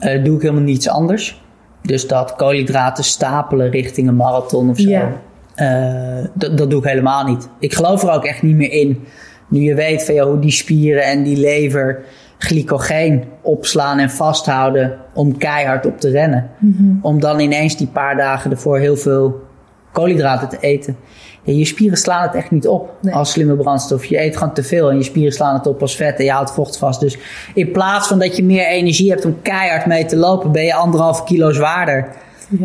uh, 0.00 0.24
doe 0.24 0.36
ik 0.36 0.42
helemaal 0.42 0.62
niets 0.62 0.88
anders. 0.88 1.42
Dus 1.82 2.06
dat 2.06 2.34
koolhydraten 2.34 3.04
stapelen 3.04 3.70
richting 3.70 4.08
een 4.08 4.16
marathon 4.16 4.70
of 4.70 4.78
zo. 4.78 4.88
Ja. 4.88 5.12
Uh, 5.56 6.24
dat, 6.34 6.70
doe 6.70 6.78
ik 6.78 6.88
helemaal 6.88 7.24
niet. 7.24 7.48
Ik 7.58 7.74
geloof 7.74 8.02
er 8.02 8.10
ook 8.10 8.24
echt 8.24 8.42
niet 8.42 8.56
meer 8.56 8.72
in. 8.72 9.04
Nu 9.48 9.60
je 9.60 9.74
weet 9.74 10.04
van, 10.04 10.14
ja, 10.14 10.24
hoe 10.24 10.38
die 10.38 10.50
spieren 10.50 11.04
en 11.04 11.22
die 11.22 11.36
lever 11.36 12.04
glycogeen 12.38 13.24
opslaan 13.42 13.98
en 13.98 14.10
vasthouden 14.10 14.98
om 15.14 15.38
keihard 15.38 15.86
op 15.86 16.00
te 16.00 16.10
rennen. 16.10 16.50
Mm 16.58 16.74
-hmm. 16.78 16.98
Om 17.02 17.20
dan 17.20 17.40
ineens 17.40 17.76
die 17.76 17.86
paar 17.86 18.16
dagen 18.16 18.50
ervoor 18.50 18.78
heel 18.78 18.96
veel 18.96 19.45
koolhydraten 19.92 20.48
te 20.48 20.58
eten. 20.60 20.96
je 21.42 21.64
spieren 21.64 21.98
slaan 21.98 22.22
het 22.22 22.34
echt 22.34 22.50
niet 22.50 22.68
op 22.68 22.94
als 23.10 23.30
slimme 23.30 23.56
brandstof. 23.56 24.04
Je 24.04 24.20
eet 24.20 24.36
gewoon 24.36 24.54
te 24.54 24.62
veel 24.62 24.90
en 24.90 24.96
je 24.96 25.02
spieren 25.02 25.32
slaan 25.32 25.54
het 25.54 25.66
op 25.66 25.80
als 25.80 25.96
vet 25.96 26.18
en 26.18 26.24
je 26.24 26.30
houdt 26.30 26.52
vocht 26.52 26.78
vast. 26.78 27.00
Dus 27.00 27.18
in 27.54 27.70
plaats 27.70 28.08
van 28.08 28.18
dat 28.18 28.36
je 28.36 28.44
meer 28.44 28.66
energie 28.66 29.10
hebt 29.10 29.24
om 29.24 29.42
keihard 29.42 29.86
mee 29.86 30.04
te 30.04 30.16
lopen, 30.16 30.52
ben 30.52 30.64
je 30.64 30.74
anderhalve 30.74 31.24
kilo 31.24 31.52
zwaarder. 31.52 32.08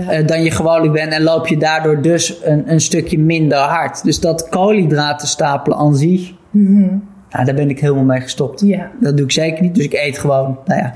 Eh, 0.07 0.27
dan 0.27 0.43
je 0.43 0.51
gewoonlijk 0.51 0.93
bent 0.93 1.13
en 1.13 1.23
loop 1.23 1.47
je 1.47 1.57
daardoor 1.57 2.01
dus 2.01 2.37
een, 2.43 2.71
een 2.71 2.81
stukje 2.81 3.19
minder 3.19 3.57
hard. 3.57 4.03
Dus 4.03 4.19
dat 4.19 4.49
koolhydraten 4.49 5.27
stapelen 5.27 5.77
aan 5.77 5.95
zich, 5.95 6.31
mm 6.49 7.09
daar 7.31 7.55
ben 7.55 7.69
ik 7.69 7.79
helemaal 7.79 8.03
mee 8.03 8.21
gestopt. 8.21 8.63
Dat 8.99 9.17
doe 9.17 9.25
ik 9.25 9.31
zeker 9.31 9.63
niet. 9.63 9.75
Dus 9.75 9.83
ik 9.83 9.93
eet 9.93 10.17
gewoon, 10.17 10.57
nou 10.65 10.79
ja, 10.79 10.93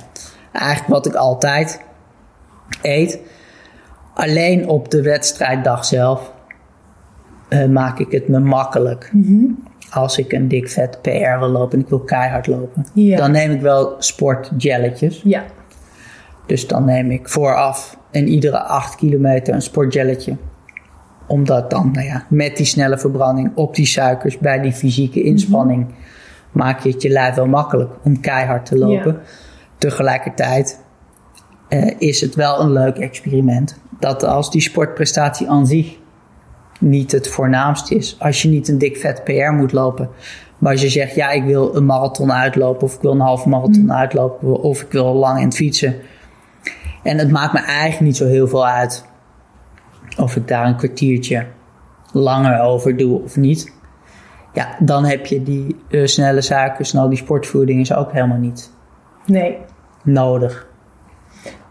eigenlijk 0.52 0.88
wat 0.88 1.06
ik 1.06 1.14
altijd 1.14 1.82
eet. 2.82 3.20
Alleen 4.16 4.68
op 4.68 4.92
de 4.92 5.02
wedstrijddag 5.02 5.86
zelf 5.86 6.32
uh, 7.50 7.66
maak 7.66 8.00
ik 8.00 8.12
het 8.12 8.28
me 8.28 8.40
makkelijk. 8.40 9.10
Mm 9.14 9.64
Als 9.90 10.18
ik 10.18 10.32
een 10.32 10.48
dik 10.48 10.70
vet 10.70 11.02
PR 11.02 11.40
wil 11.40 11.48
lopen 11.48 11.78
en 11.78 11.84
ik 11.84 11.90
wil 11.90 12.00
keihard 12.00 12.48
lopen. 12.48 12.86
Dan 12.94 13.32
neem 13.32 13.52
ik 13.52 13.62
wel 13.62 13.96
sportjelletjes. 14.00 15.22
Ja. 15.24 15.44
Dus 16.46 16.68
dan 16.68 16.86
neem 16.86 17.12
ik 17.12 17.30
vooraf 17.30 17.98
en 18.12 18.28
iedere 18.28 18.60
8 18.60 18.96
kilometer 18.96 19.54
een 19.54 19.62
sportjelletje. 19.62 20.38
Omdat 21.28 21.70
dan, 21.70 21.92
nou 21.92 22.06
ja, 22.06 22.26
met 22.30 22.58
die 22.58 22.66
snelle 22.66 22.98
verbranding 22.98 23.52
op 23.56 23.76
die 23.76 23.86
suikers 23.86 24.38
bij 24.38 24.60
die 24.60 24.74
fysieke 24.74 25.20
mhm. 25.20 25.28
inspanning... 25.28 25.86
maak 26.52 26.80
je 26.80 26.92
het 26.92 27.02
je 27.02 27.10
lijf 27.10 27.36
wel 27.36 27.48
makkelijk 27.48 27.92
om 28.04 28.20
keihard 28.20 28.66
te 28.66 28.78
lopen. 28.78 29.20
Tegelijkertijd 29.78 30.80
uh, 31.70 31.92
is 31.98 32.22
het 32.22 32.36
wel 32.36 32.60
een 32.60 32.72
leuk 32.72 32.98
experiment 32.98 33.80
dat 34.00 34.24
als 34.24 34.52
die 34.52 34.62
sportprestatie 34.62 35.50
aan 35.50 35.68
zich 35.68 35.98
niet 36.80 37.12
het 37.12 37.28
voornaamste 37.28 37.96
is, 37.96 38.16
als 38.20 38.42
je 38.42 38.50
niet 38.50 38.68
een 38.68 38.78
dik 38.78 38.98
vet 38.98 39.24
PR 39.24 39.52
moet 39.52 39.72
lopen, 39.72 40.10
Maar 40.58 40.72
als 40.72 40.82
je 40.82 40.90
zegt, 40.90 41.16
ja, 41.16 41.30
ik 41.30 41.44
wil 41.44 41.76
een 41.76 41.86
marathon 41.86 42.32
uitlopen, 42.32 42.82
of 42.84 42.94
ik 42.96 43.02
wil 43.02 43.12
een 43.12 43.20
halve 43.20 43.50
marathon 43.50 43.82
Mm. 43.84 43.92
uitlopen, 43.92 44.62
of 44.62 44.82
ik 44.82 44.92
wil 44.92 45.14
lang 45.14 45.40
in 45.40 45.46
het 45.46 45.56
fietsen. 45.56 45.96
En 47.04 47.18
het 47.18 47.32
maakt 47.32 47.54
me 47.54 47.60
eigenlijk 47.60 48.02
niet 48.02 48.18
zo 48.18 48.26
heel 48.26 48.48
veel 48.48 48.68
uit 48.68 49.06
of 50.18 50.36
ik 50.36 50.48
daar 50.48 50.66
een 50.68 50.76
kwartiertje 50.76 51.46
langer 52.12 52.60
over 52.62 52.98
doe 52.98 53.22
of 53.24 53.36
niet. 53.36 53.74
Ja, 54.54 54.76
dan 54.80 55.06
heb 55.06 55.26
je 55.26 55.44
die 55.44 55.76
eh, 55.90 56.06
snelle 56.06 56.42
suikers 56.42 56.94
en 56.94 57.00
al 57.00 57.10
die 57.10 57.18
sportvoeding 57.18 57.80
is 57.82 57.94
ook 57.94 58.12
helemaal 58.12 58.38
niet 58.38 58.72
Nee. 59.26 59.58
nodig. 60.04 60.68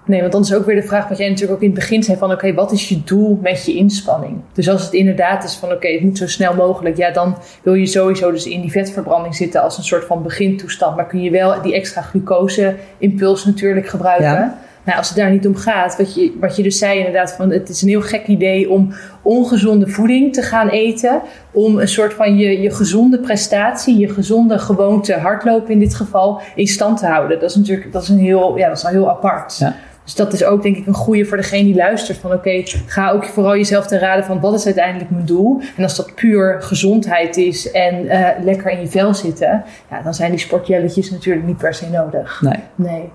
Nee, 0.06 0.20
want 0.20 0.32
dan 0.32 0.42
is 0.42 0.54
ook 0.54 0.66
weer 0.66 0.74
de 0.74 0.82
vraag 0.82 1.08
wat 1.08 1.18
jij 1.18 1.28
natuurlijk 1.28 1.54
ook 1.54 1.62
in 1.62 1.70
het 1.70 1.78
begin 1.78 2.02
zei 2.02 2.18
van 2.18 2.32
oké, 2.32 2.54
wat 2.54 2.72
is 2.72 2.88
je 2.88 3.02
doel 3.04 3.38
met 3.42 3.64
je 3.64 3.74
inspanning? 3.74 4.40
Dus 4.52 4.68
als 4.68 4.82
het 4.82 4.92
inderdaad 4.92 5.44
is 5.44 5.54
van 5.54 5.72
oké, 5.72 5.88
het 5.88 6.02
moet 6.02 6.18
zo 6.18 6.26
snel 6.26 6.54
mogelijk, 6.54 6.96
ja, 6.96 7.10
dan 7.10 7.36
wil 7.62 7.74
je 7.74 7.86
sowieso 7.86 8.30
dus 8.30 8.46
in 8.46 8.60
die 8.60 8.70
vetverbranding 8.70 9.34
zitten 9.34 9.62
als 9.62 9.78
een 9.78 9.84
soort 9.84 10.04
van 10.04 10.22
begintoestand. 10.22 10.96
Maar 10.96 11.06
kun 11.06 11.22
je 11.22 11.30
wel 11.30 11.62
die 11.62 11.74
extra 11.74 12.00
glucose-impuls 12.00 13.44
natuurlijk 13.44 13.86
gebruiken. 13.86 14.26
Ja. 14.26 14.58
Nou, 14.84 14.98
als 14.98 15.08
het 15.08 15.16
daar 15.16 15.30
niet 15.30 15.46
om 15.46 15.56
gaat, 15.56 15.96
wat 15.96 16.14
je, 16.14 16.36
wat 16.40 16.56
je 16.56 16.62
dus 16.62 16.78
zei 16.78 16.98
inderdaad, 16.98 17.32
van 17.32 17.50
het 17.50 17.68
is 17.68 17.82
een 17.82 17.88
heel 17.88 18.02
gek 18.02 18.26
idee 18.26 18.70
om 18.70 18.92
ongezonde 19.22 19.86
voeding 19.86 20.32
te 20.32 20.42
gaan 20.42 20.68
eten. 20.68 21.20
Om 21.50 21.78
een 21.78 21.88
soort 21.88 22.14
van 22.14 22.36
je, 22.36 22.60
je 22.60 22.70
gezonde 22.70 23.18
prestatie, 23.18 23.98
je 23.98 24.08
gezonde 24.08 24.58
gewoonte 24.58 25.14
hardlopen 25.14 25.72
in 25.72 25.78
dit 25.78 25.94
geval, 25.94 26.40
in 26.54 26.66
stand 26.66 26.98
te 26.98 27.06
houden. 27.06 27.40
Dat 27.40 27.50
is 27.50 27.56
natuurlijk 27.56 27.92
dat 27.92 28.02
is 28.02 28.08
een 28.08 28.18
heel, 28.18 28.56
ja, 28.56 28.68
dat 28.68 28.76
is 28.76 28.84
al 28.84 28.90
heel 28.90 29.10
apart. 29.10 29.56
Ja. 29.58 29.74
Dus 30.04 30.14
dat 30.14 30.32
is 30.32 30.44
ook 30.44 30.62
denk 30.62 30.76
ik 30.76 30.86
een 30.86 30.94
goede 30.94 31.24
voor 31.24 31.36
degene 31.36 31.62
die 31.64 31.74
luistert. 31.74 32.18
Van 32.18 32.32
oké, 32.32 32.62
ga 32.86 33.10
ook 33.10 33.24
vooral 33.24 33.56
jezelf 33.56 33.86
te 33.86 33.98
raden 33.98 34.24
van 34.24 34.40
wat 34.40 34.54
is 34.54 34.64
uiteindelijk 34.64 35.10
mijn 35.10 35.24
doel. 35.26 35.60
En 35.76 35.82
als 35.82 35.96
dat 35.96 36.14
puur 36.14 36.62
gezondheid 36.62 37.36
is 37.36 37.70
en 37.70 38.08
eh, 38.08 38.44
lekker 38.44 38.70
in 38.70 38.80
je 38.80 38.86
vel 38.86 39.14
zitten. 39.14 39.64
Ja, 39.90 40.02
dan 40.02 40.14
zijn 40.14 40.30
die 40.30 40.40
sportjelletjes 40.40 41.10
natuurlijk 41.10 41.46
niet 41.46 41.56
per 41.56 41.74
se 41.74 41.90
nodig. 41.90 42.40
Nee. 42.42 42.58
Nee. 42.74 43.10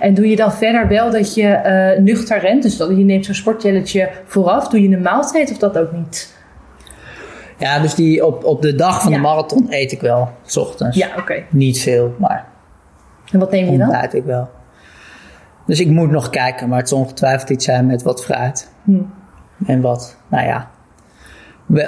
En 0.00 0.14
doe 0.14 0.28
je 0.28 0.36
dan 0.36 0.52
verder 0.52 0.88
wel 0.88 1.10
dat 1.10 1.34
je 1.34 1.46
eh, 1.48 1.98
nuchter 2.00 2.38
rent? 2.38 2.62
Dus 2.62 2.76
dat 2.76 2.88
je 2.88 2.94
neemt 3.04 3.24
zo'n 3.24 3.34
sportjelletje 3.34 4.08
vooraf. 4.24 4.68
Doe 4.68 4.82
je 4.88 4.96
een 4.96 5.02
maaltijd 5.02 5.50
of 5.50 5.58
dat 5.58 5.78
ook 5.78 5.92
niet? 5.92 6.36
Ja, 7.58 7.78
dus 7.78 7.94
die 7.94 8.26
op, 8.26 8.44
op 8.44 8.62
de 8.62 8.74
dag 8.74 9.02
van 9.02 9.10
Ja. 9.10 9.16
de 9.16 9.22
marathon 9.22 9.66
eet 9.70 9.92
ik 9.92 10.00
wel, 10.00 10.28
s 10.44 10.56
ochtends. 10.56 10.96
Ja, 10.96 11.08
oké. 11.18 11.42
Niet 11.50 11.80
veel, 11.80 12.14
maar 12.18 12.46
En 13.32 13.38
wat 13.38 13.50
neem 13.50 13.64
je 13.70 13.78
dan? 13.78 13.88
ontbijt 13.88 14.14
ik 14.14 14.24
wel. 14.24 14.48
Dus 15.66 15.80
ik 15.80 15.90
moet 15.90 16.10
nog 16.10 16.30
kijken, 16.30 16.68
maar 16.68 16.78
het 16.78 16.88
zal 16.88 16.98
ongetwijfeld 16.98 17.50
iets 17.50 17.64
zijn 17.64 17.86
met 17.86 18.02
wat 18.02 18.24
fruit. 18.24 18.70
Hm. 18.84 19.00
En 19.66 19.80
wat, 19.80 20.16
nou 20.28 20.46
ja, 20.46 20.70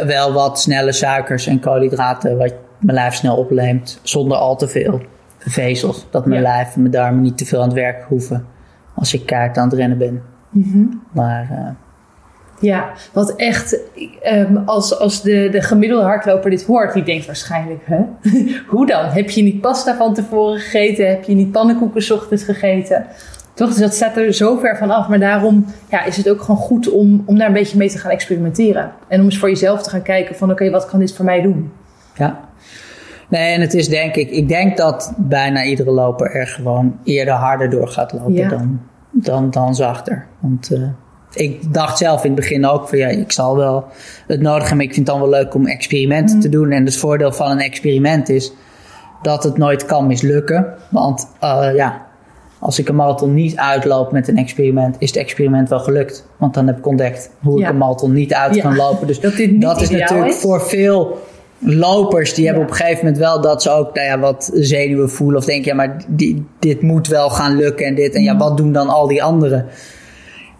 wel, 0.06 0.32
wat 0.32 0.60
snelle 0.60 0.92
suikers 0.92 1.46
en 1.46 1.60
koolhydraten, 1.60 2.38
wat 2.38 2.54
mijn 2.78 2.96
lijf 2.96 3.14
snel 3.14 3.36
opneemt, 3.36 4.00
zonder 4.02 4.36
al 4.36 4.56
te 4.56 4.68
veel 4.68 5.00
vezels. 5.38 6.06
Dat 6.10 6.26
mijn 6.26 6.42
Ja. 6.42 6.48
lijf 6.48 6.74
en 6.74 6.80
mijn 6.80 6.92
darmen 6.92 7.22
niet 7.22 7.38
te 7.38 7.44
veel 7.46 7.58
aan 7.60 7.68
het 7.68 7.76
werk 7.76 8.04
hoeven 8.08 8.46
als 8.94 9.14
ik 9.14 9.26
kaart 9.26 9.56
aan 9.58 9.68
het 9.68 9.78
rennen 9.78 9.98
ben. 9.98 10.22
Mhm. 10.50 10.84
Maar 11.12 11.48
eh, 11.50 11.68
Ja, 12.60 12.90
wat 13.12 13.36
echt, 13.36 13.78
ehm, 14.22 14.56
als, 14.56 14.98
als 14.98 15.22
de, 15.22 15.48
de 15.50 15.62
gemiddelde 15.62 16.04
hardloper 16.04 16.50
dit 16.50 16.64
hoort, 16.64 16.92
die 16.92 17.02
denkt 17.02 17.26
waarschijnlijk, 17.26 17.82
hè? 17.84 18.00
hoe 18.72 18.86
dan? 18.86 19.04
Heb 19.04 19.30
je 19.30 19.42
niet 19.42 19.60
pasta 19.60 19.96
van 19.96 20.14
tevoren 20.14 20.58
gegeten? 20.58 21.08
Heb 21.08 21.24
je 21.24 21.34
niet 21.34 21.52
pannenkoeken 21.52 22.02
's 22.02 22.10
ochtends 22.10 22.42
gegeten? 22.44 23.06
Toch, 23.56 23.68
dus 23.68 23.78
dat 23.78 23.94
staat 23.94 24.16
er 24.16 24.32
zo 24.32 24.56
ver 24.56 24.76
van 24.76 24.90
af. 24.90 25.08
Maar 25.08 25.18
daarom 25.18 25.66
ja, 25.90 26.04
is 26.04 26.16
het 26.16 26.28
ook 26.28 26.40
gewoon 26.40 26.56
goed 26.56 26.90
om, 26.90 27.22
om 27.26 27.38
daar 27.38 27.46
een 27.46 27.52
beetje 27.52 27.78
mee 27.78 27.90
te 27.90 27.98
gaan 27.98 28.10
experimenteren. 28.10 28.92
En 29.08 29.18
om 29.18 29.24
eens 29.24 29.38
voor 29.38 29.48
jezelf 29.48 29.82
te 29.82 29.90
gaan 29.90 30.02
kijken 30.02 30.34
van, 30.34 30.50
oké, 30.50 30.70
wat 30.70 30.86
kan 30.86 30.98
dit 31.00 31.14
voor 31.14 31.24
mij 31.24 31.42
doen? 31.42 31.72
ja. 32.16 32.44
Nee, 33.28 33.54
en 33.54 33.60
het 33.60 33.74
is 33.74 33.88
denk 33.88 34.14
ik, 34.14 34.30
ik 34.30 34.48
denk 34.48 34.76
dat 34.76 35.14
bijna 35.16 35.64
iedere 35.64 35.90
loper 35.90 36.30
er 36.30 36.46
gewoon 36.46 36.98
eerder 37.04 37.34
harder 37.34 37.70
door 37.70 37.88
gaat 37.88 38.12
lopen 38.12 38.32
Ja. 38.32 38.48
dan, 38.48 38.80
dan, 39.10 39.50
dan 39.50 39.74
zachter. 39.74 40.26
Want 40.40 40.72
eh, 40.72 40.88
ik 41.32 41.72
dacht 41.72 41.98
zelf 41.98 42.24
in 42.24 42.30
het 42.30 42.40
begin 42.40 42.66
ook 42.66 42.88
van 42.88 42.98
ja, 42.98 43.08
ik 43.08 43.32
zal 43.32 43.56
wel 43.56 43.84
het 44.26 44.40
nodig 44.40 44.60
hebben. 44.60 44.76
maar 44.76 44.86
Ik 44.86 44.94
vind 44.94 45.06
het 45.06 45.16
dan 45.18 45.28
wel 45.30 45.38
leuk 45.38 45.54
om 45.54 45.66
experimenten 45.66 46.40
te 46.40 46.48
doen. 46.48 46.70
En 46.70 46.84
het 46.84 46.96
voordeel 46.96 47.32
van 47.32 47.50
een 47.50 47.60
experiment 47.60 48.28
is 48.28 48.52
dat 49.22 49.44
het 49.44 49.56
nooit 49.58 49.84
kan 49.84 50.06
mislukken. 50.06 50.74
Want 50.90 51.28
eh, 51.40 51.68
ja, 51.74 52.06
als 52.58 52.78
ik 52.78 52.88
een 52.88 52.94
marathon 52.94 53.34
niet 53.34 53.56
uitloop 53.56 54.12
met 54.12 54.28
een 54.28 54.38
experiment, 54.38 54.96
is 54.98 55.08
het 55.08 55.18
experiment 55.18 55.68
wel 55.68 55.78
gelukt. 55.80 56.26
Want 56.36 56.54
dan 56.54 56.66
heb 56.66 56.78
ik 56.78 56.86
ontdekt 56.86 57.30
hoe 57.42 57.58
Ja. 57.58 57.64
ik 57.66 57.72
een 57.72 57.78
marathon 57.78 58.12
niet 58.12 58.34
uit 58.34 58.54
Ja. 58.54 58.62
kan 58.62 58.76
lopen. 58.76 59.06
Dus 59.06 59.20
Dat 59.20 59.80
is 59.80 59.90
natuurlijk 59.90 60.28
is. 60.32 60.36
voor 60.36 60.60
veel 60.60 61.18
lopers, 61.58 62.34
die 62.34 62.44
hebben 62.44 62.62
op 62.62 62.70
een 62.70 62.76
gegeven 62.76 63.04
moment 63.04 63.18
wel 63.22 63.40
dat 63.40 63.62
ze 63.62 63.70
ook 63.70 63.94
nou 63.94 64.06
ja, 64.06 64.18
wat 64.18 64.50
zenuwen 64.54 65.10
voelen. 65.10 65.38
Of 65.38 65.44
denken, 65.44 65.64
ja, 65.70 65.74
maar 65.74 65.96
die, 66.08 66.46
dit 66.58 66.82
moet 66.82 67.08
wel 67.08 67.30
gaan 67.30 67.56
lukken 67.56 67.86
en 67.86 67.94
dit. 67.94 68.14
En 68.14 68.22
ja, 68.22 68.36
wat 68.36 68.56
doen 68.56 68.72
dan 68.72 68.88
al 68.88 69.06
die 69.06 69.22
anderen? 69.22 69.66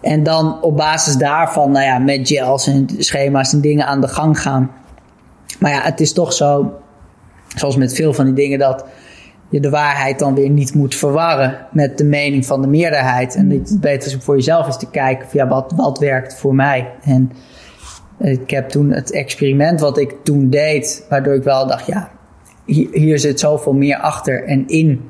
En 0.01 0.23
dan 0.23 0.61
op 0.61 0.77
basis 0.77 1.15
daarvan, 1.15 1.71
nou 1.71 1.85
ja, 1.85 1.97
met 1.97 2.27
gels 2.27 2.67
en 2.67 2.85
schema's 2.97 3.53
en 3.53 3.61
dingen 3.61 3.85
aan 3.85 4.01
de 4.01 4.07
gang 4.07 4.41
gaan. 4.41 4.71
Maar 5.59 5.71
ja, 5.71 5.81
het 5.81 5.99
is 5.99 6.13
toch 6.13 6.33
zo, 6.33 6.73
zoals 7.55 7.75
met 7.75 7.93
veel 7.93 8.13
van 8.13 8.25
die 8.25 8.33
dingen, 8.33 8.59
dat 8.59 8.85
je 9.49 9.59
de 9.59 9.69
waarheid 9.69 10.19
dan 10.19 10.35
weer 10.35 10.49
niet 10.49 10.73
moet 10.73 10.95
verwarren 10.95 11.57
met 11.71 11.97
de 11.97 12.03
mening 12.03 12.45
van 12.45 12.61
de 12.61 12.67
meerderheid. 12.67 13.35
En 13.35 13.49
het 13.49 13.77
beter 13.81 14.07
is 14.07 14.15
om 14.15 14.21
voor 14.21 14.35
jezelf 14.35 14.65
eens 14.65 14.79
te 14.79 14.89
kijken 14.89 15.29
van 15.29 15.39
ja, 15.39 15.47
wat, 15.47 15.73
wat 15.75 15.99
werkt 15.99 16.35
voor 16.35 16.55
mij. 16.55 16.91
En 17.01 17.31
ik 18.19 18.49
heb 18.49 18.69
toen 18.69 18.91
het 18.91 19.11
experiment 19.11 19.79
wat 19.79 19.97
ik 19.97 20.15
toen 20.23 20.49
deed, 20.49 21.05
waardoor 21.09 21.33
ik 21.33 21.43
wel 21.43 21.67
dacht, 21.67 21.85
ja, 21.85 22.11
hier, 22.65 22.87
hier 22.91 23.19
zit 23.19 23.39
zoveel 23.39 23.73
meer 23.73 23.97
achter 23.97 24.43
en 24.43 24.67
in 24.67 25.01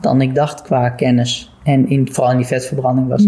dan 0.00 0.20
ik 0.20 0.34
dacht 0.34 0.62
qua 0.62 0.88
kennis. 0.88 1.56
En 1.64 1.88
in, 1.88 2.12
vooral 2.12 2.32
in 2.32 2.38
die 2.38 2.46
vetverbranding 2.46 3.08
was 3.08 3.26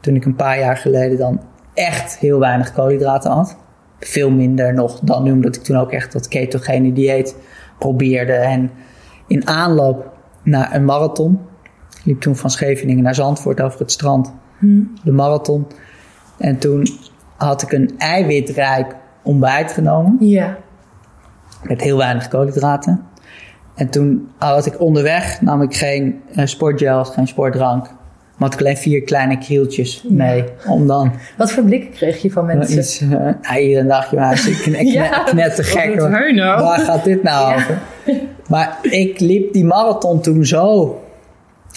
toen 0.00 0.14
ik 0.14 0.24
een 0.24 0.36
paar 0.36 0.58
jaar 0.58 0.76
geleden 0.76 1.18
dan 1.18 1.40
echt 1.74 2.18
heel 2.18 2.38
weinig 2.38 2.72
koolhydraten 2.72 3.30
had. 3.30 3.56
Veel 3.98 4.30
minder 4.30 4.74
nog 4.74 5.00
dan 5.00 5.22
nu, 5.22 5.32
omdat 5.32 5.56
ik 5.56 5.62
toen 5.62 5.76
ook 5.76 5.92
echt 5.92 6.12
dat 6.12 6.28
ketogene 6.28 6.92
dieet 6.92 7.36
probeerde. 7.78 8.32
En 8.32 8.70
in 9.26 9.48
aanloop 9.48 10.12
naar 10.42 10.74
een 10.74 10.84
marathon, 10.84 11.40
ik 11.98 12.04
liep 12.04 12.20
toen 12.20 12.36
van 12.36 12.50
Scheveningen 12.50 13.02
naar 13.04 13.14
Zandvoort 13.14 13.60
over 13.60 13.78
het 13.78 13.92
strand, 13.92 14.32
de 15.04 15.12
marathon. 15.12 15.66
En 16.38 16.58
toen 16.58 16.86
had 17.36 17.62
ik 17.62 17.72
een 17.72 17.94
eiwitrijk 17.98 18.96
ontbijt 19.22 19.72
genomen 19.72 20.16
Ja. 20.20 20.56
met 21.62 21.80
heel 21.80 21.96
weinig 21.96 22.28
koolhydraten. 22.28 23.02
En 23.74 23.90
toen 23.90 24.28
had 24.38 24.66
ik 24.66 24.80
onderweg, 24.80 25.40
nam 25.40 25.62
ik 25.62 25.74
geen 25.76 26.20
eh, 26.34 26.46
sportgels, 26.46 27.10
geen 27.10 27.26
sportdrank. 27.26 27.82
Maar 28.36 28.48
had 28.48 28.52
ik 28.60 28.60
alleen 28.66 28.76
vier 28.76 29.02
kleine 29.02 29.38
krieltjes 29.38 30.04
mee. 30.08 30.44
Om 30.66 30.86
dan 30.86 31.12
Wat 31.36 31.52
voor 31.52 31.62
blikken 31.64 31.90
kreeg 31.90 32.22
je 32.22 32.30
van 32.30 32.46
mensen? 32.46 32.78
iets... 32.78 33.00
nou, 33.00 33.58
iedereen 33.60 33.88
dacht, 33.88 34.10
je 34.10 34.16
maar, 34.16 34.46
ik 34.48 34.58
knet, 34.62 34.92
Ja, 34.92 35.32
net 35.34 35.54
te 35.54 35.62
gek. 35.62 36.00
Waar 36.60 36.78
gaat 36.78 37.04
dit 37.04 37.22
nou 37.22 37.48
Ja. 37.50 37.54
over? 37.56 37.78
Maar 38.48 38.78
ik 38.82 39.20
liep 39.20 39.52
die 39.52 39.64
marathon 39.64 40.20
toen 40.20 40.44
zo 40.44 40.98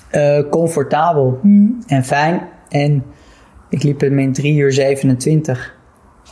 eh, 0.10 0.40
comfortabel 0.50 1.40
Hmm. 1.42 1.80
en 1.88 2.04
fijn. 2.04 2.42
En 2.70 3.04
ik 3.70 3.84
liep 3.84 4.02
hem 4.02 4.20
in 4.20 4.34
3 4.34 4.56
uur 4.56 4.72
27 4.72 5.76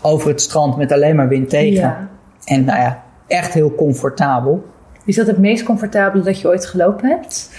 over 0.02 0.30
het 0.30 0.42
strand 0.42 0.78
met 0.78 0.92
alleen 0.92 1.16
maar 1.16 1.28
wind 1.28 1.50
tegen. 1.50 1.82
Ja. 1.82 2.10
En 2.46 2.66
nou 2.66 2.80
ja, 2.80 3.04
echt 3.28 3.54
heel 3.54 3.76
comfortabel. 3.76 4.66
Is 5.06 5.16
dat 5.16 5.28
het 5.28 5.38
meest 5.38 5.64
comfortabele 5.64 6.24
dat 6.24 6.40
je 6.40 6.48
ooit 6.48 6.66
gelopen 6.66 7.10
hebt? 7.10 7.50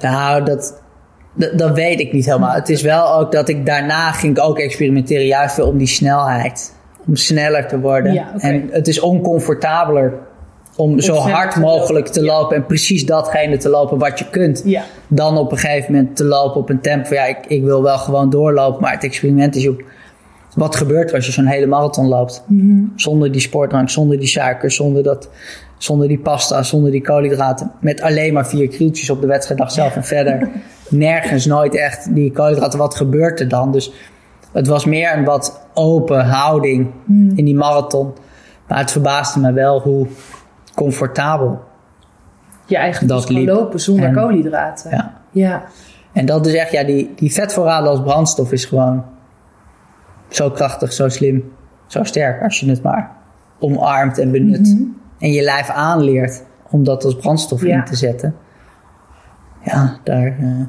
Nou, 0.00 0.44
dat, 0.44 0.82
dat, 1.32 1.58
dat 1.58 1.74
weet 1.74 2.00
ik 2.00 2.12
niet 2.12 2.24
helemaal. 2.24 2.54
Het 2.54 2.68
is 2.68 2.82
wel 2.82 3.14
ook 3.14 3.32
dat 3.32 3.48
ik 3.48 3.66
daarna 3.66 4.12
ging 4.12 4.38
ook 4.38 4.58
experimenteren, 4.58 5.26
juist 5.26 5.56
weer 5.56 5.66
om 5.66 5.78
die 5.78 5.86
snelheid. 5.86 6.76
Om 7.06 7.16
sneller 7.16 7.68
te 7.68 7.80
worden. 7.80 8.12
Ja. 8.12 8.32
En 8.38 8.68
het 8.70 8.88
is 8.88 9.00
oncomfortabeler 9.00 10.12
om 10.78 11.00
zo 11.00 11.14
hard 11.14 11.56
mogelijk 11.56 12.06
te 12.06 12.24
lopen 12.24 12.56
en 12.56 12.66
precies 12.66 13.06
datgene 13.06 13.56
te 13.56 13.68
lopen 13.68 13.98
wat 13.98 14.18
je 14.18 14.30
kunt. 14.30 14.62
Ja. 14.64 14.82
Dan 15.08 15.38
op 15.38 15.52
een 15.52 15.58
gegeven 15.58 15.92
moment 15.92 16.16
te 16.16 16.24
lopen 16.24 16.60
op 16.60 16.68
een 16.68 16.80
tempo. 16.80 17.14
Ja, 17.14 17.24
ik, 17.24 17.38
ik 17.46 17.64
wil 17.64 17.82
wel 17.82 17.98
gewoon 17.98 18.30
doorlopen, 18.30 18.80
maar 18.80 18.92
het 18.92 19.04
experiment 19.04 19.56
is 19.56 19.68
op 19.68 19.82
wat 20.54 20.76
gebeurt 20.76 21.08
er 21.10 21.16
als 21.16 21.26
je 21.26 21.32
zo'n 21.32 21.46
hele 21.46 21.66
marathon 21.66 22.08
loopt. 22.08 22.42
Mhm. 22.46 22.84
Zonder 22.96 23.32
die 23.32 23.40
sportdrank, 23.40 23.90
zonder 23.90 24.18
die 24.18 24.28
suiker, 24.28 24.70
zonder, 24.70 25.02
dat, 25.02 25.28
zonder 25.78 26.08
die 26.08 26.18
pasta, 26.18 26.62
zonder 26.62 26.90
die 26.90 27.02
koolhydraten. 27.02 27.72
Met 27.80 28.00
alleen 28.00 28.32
maar 28.32 28.46
vier 28.46 28.68
krieltjes 28.68 29.10
op 29.10 29.20
de 29.20 29.26
wedstrijddag 29.26 29.72
zelf 29.72 29.96
en 29.96 30.04
verder. 30.04 30.48
Nergens 30.88 31.46
nooit 31.46 31.74
echt 31.74 32.14
die 32.14 32.32
koolhydraten. 32.32 32.78
Wat 32.78 32.94
gebeurt 32.94 33.40
er 33.40 33.48
dan? 33.48 33.72
Dus 33.72 33.92
het 34.52 34.66
was 34.66 34.84
meer 34.84 35.16
een 35.16 35.24
wat 35.24 35.60
open 35.74 36.24
houding 36.24 36.90
in 37.08 37.44
die 37.44 37.54
marathon. 37.54 38.12
Maar 38.68 38.78
het 38.78 38.90
verbaasde 38.90 39.40
me 39.40 39.52
wel 39.52 39.80
hoe 39.80 40.06
comfortabel. 40.78 41.60
Je 42.66 42.76
eigenlijk 42.76 43.12
Dat 43.12 43.26
dus 43.26 43.36
liep. 43.36 43.46
lopen 43.48 43.80
zonder 43.80 44.04
En- 44.04 44.14
koolhydraten. 44.14 44.90
Ja. 44.90 45.12
Ja. 45.30 45.62
En 46.12 46.26
dat 46.26 46.46
is 46.46 46.54
echt, 46.54 46.70
ja, 46.72 46.84
die, 46.84 47.12
die 47.16 47.32
vetvoorraden 47.32 47.90
als 47.90 48.02
brandstof 48.02 48.52
is 48.52 48.64
gewoon 48.64 49.04
zo 50.28 50.50
krachtig, 50.50 50.92
zo 50.92 51.08
slim, 51.08 51.52
zo 51.86 52.02
sterk 52.04 52.42
als 52.42 52.60
je 52.60 52.68
het 52.70 52.82
maar 52.82 53.10
omarmt 53.58 54.18
en 54.18 54.30
benut. 54.30 54.76
en 55.18 55.32
je 55.32 55.42
lijf 55.42 55.68
aanleert 55.70 56.42
om 56.70 56.84
dat 56.84 57.04
als 57.04 57.16
brandstof 57.16 57.62
Ja. 57.62 57.76
in 57.78 57.84
te 57.84 57.96
zetten. 57.96 58.34
Ja, 59.62 59.98
daar, 60.04 60.26
eh, 60.26 60.60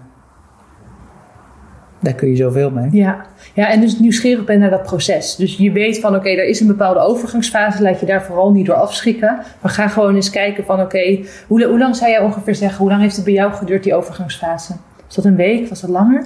daar 1.99 2.13
kun 2.13 2.29
je 2.29 2.35
zoveel 2.35 2.69
mee. 2.69 2.89
Ja. 2.91 3.25
ja, 3.53 3.69
en 3.69 3.81
dus 3.81 3.99
nieuwsgierig 3.99 4.45
ben 4.45 4.59
naar 4.59 4.69
dat 4.69 4.83
proces. 4.83 5.35
Dus 5.35 5.57
je 5.57 5.71
weet 5.71 5.99
van 5.99 6.15
oké, 6.15 6.29
er 6.29 6.45
is 6.45 6.59
een 6.59 6.67
bepaalde 6.67 6.99
overgangsfase. 6.99 7.81
Laat 7.81 7.99
je 7.99 8.05
daar 8.05 8.23
vooral 8.23 8.51
niet 8.51 8.65
door 8.65 8.75
afschrikken. 8.75 9.39
Maar 9.61 9.71
ga 9.71 9.87
gewoon 9.87 10.15
eens 10.15 10.29
kijken 10.29 10.65
van 10.65 10.81
oké, 10.81 11.19
hoe, 11.47 11.65
hoe 11.65 11.77
lang 11.77 11.95
zou 11.95 12.11
jij 12.11 12.19
ongeveer 12.19 12.55
zeggen? 12.55 12.79
Hoe 12.79 12.89
lang 12.89 13.01
heeft 13.01 13.15
het 13.15 13.25
bij 13.25 13.33
jou 13.33 13.53
geduurd, 13.53 13.83
die 13.83 13.95
overgangsfase? 13.95 14.73
Was 15.05 15.15
dat 15.15 15.25
een 15.25 15.35
week? 15.35 15.69
Was 15.69 15.81
dat 15.81 15.89
langer? 15.89 16.25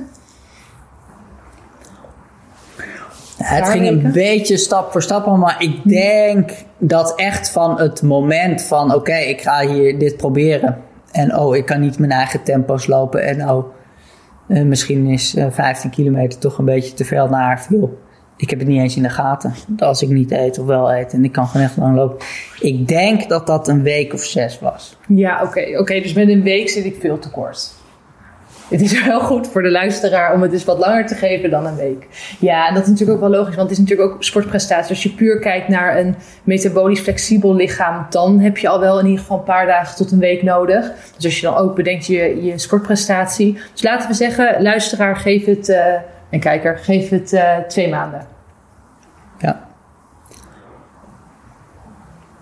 Ja, 3.38 3.46
het 3.46 3.70
ging 3.70 3.84
weken? 3.84 4.06
een 4.06 4.12
beetje 4.12 4.58
stap 4.58 4.92
voor 4.92 5.02
stap, 5.02 5.38
maar 5.38 5.56
ik 5.60 5.80
denk 5.84 6.52
dat 6.78 7.14
echt 7.16 7.52
van 7.52 7.80
het 7.80 8.02
moment 8.02 8.62
van 8.62 8.94
oké, 8.94 9.16
ik 9.16 9.42
ga 9.42 9.68
hier 9.68 10.00
dit 10.00 10.18
proberen. 10.18 10.78
En 11.12 11.38
oh, 11.38 11.56
ik 11.56 11.66
kan 11.66 11.80
niet 11.80 12.00
mijn 12.00 12.12
eigen 12.12 12.44
tempo's 12.44 12.88
lopen. 12.88 13.24
En 13.24 13.50
oh, 13.50 13.66
eh, 14.48 14.64
misschien 14.64 15.06
is 15.06 15.36
eh, 15.36 15.46
15 15.50 15.90
kilometer 15.90 16.40
toch 16.40 16.58
een 16.58 16.66
beetje 16.66 16.94
te 16.94 17.06
veel 17.06 17.28
naar 17.28 17.62
veel. 17.62 18.02
Ik 18.38 18.50
heb 18.50 18.60
het 18.60 18.68
niet 18.68 18.80
eens 18.80 18.96
in 18.96 19.04
de 19.04 19.10
gaten. 19.10 19.54
Als 19.78 20.02
ik 20.02 20.10
niet 20.10 20.32
eet 20.32 20.60
of 20.60 20.66
wel 20.66 20.94
eet 20.94 21.14
en 21.14 21.24
ik 21.24 21.32
kan 21.32 21.48
gewoon 21.48 21.66
echt 21.66 21.78
lang 21.78 21.96
lopen. 21.96 22.26
Ik 22.60 22.88
denk 22.88 23.30
dat 23.30 23.48
dat 23.48 23.68
een 23.68 23.82
week 23.82 24.14
of 24.14 24.24
zes 24.24 24.60
was. 24.60 24.98
Ja, 25.08 25.44
oké. 25.44 25.78
oké. 25.80 26.02
dus 26.02 26.14
met 26.14 26.30
een 26.30 26.44
week 26.44 26.70
zit 26.70 26.86
ik 26.86 26.96
veel 27.00 27.20
te 27.20 27.30
kort. 27.30 27.74
Het 28.70 28.82
is 28.82 29.06
wel 29.06 29.20
goed 29.20 29.48
voor 29.48 29.62
de 29.62 29.72
luisteraar 29.72 30.34
om 30.34 30.42
het 30.42 30.52
dus 30.52 30.64
wat 30.64 30.78
langer 30.78 31.06
te 31.06 31.16
geven 31.16 31.50
dan 31.50 31.66
een 31.66 31.76
week. 31.76 32.08
Ja, 32.40 32.68
en 32.68 32.74
dat 32.74 32.84
is 32.84 32.90
natuurlijk 32.90 33.22
ook 33.22 33.30
wel 33.30 33.40
logisch, 33.40 33.56
want 33.56 33.70
het 33.70 33.80
is 33.80 33.84
natuurlijk 33.84 34.12
ook 34.12 34.24
sportprestatie. 34.24 34.90
Als 34.90 35.04
je 35.04 35.10
puur 35.10 35.40
kijkt 35.40 35.68
naar 35.68 35.98
een 35.98 36.16
metabolisch 36.44 37.00
flexibel 37.00 37.56
lichaam, 37.56 38.06
dan 38.10 38.40
heb 38.40 38.58
je 38.58 38.68
al 38.68 38.80
wel 38.80 39.00
in 39.00 39.06
ieder 39.06 39.20
geval 39.20 39.38
een 39.38 39.44
paar 39.44 39.66
dagen 39.66 39.96
tot 39.96 40.12
een 40.12 40.20
week 40.20 40.44
nodig. 40.44 40.92
Dus 41.16 41.26
als 41.26 41.40
je 41.40 41.46
dan 41.46 41.56
ook 41.56 41.76
bedenkt 41.76 42.06
je, 42.06 42.44
je 42.44 42.58
sportprestatie. 42.58 43.60
Dus 43.72 43.84
laten 43.84 44.08
we 44.10 44.14
zeggen, 44.14 44.62
luisteraar, 44.62 45.16
geef 45.16 45.46
het, 45.46 45.70
eh, 45.70 45.94
en 46.30 46.40
kijker, 46.40 46.78
geef 46.78 47.10
het 47.10 47.34
eh, 47.34 47.58
twee 47.58 47.90
maanden. 47.90 48.28
Ja. 49.38 49.68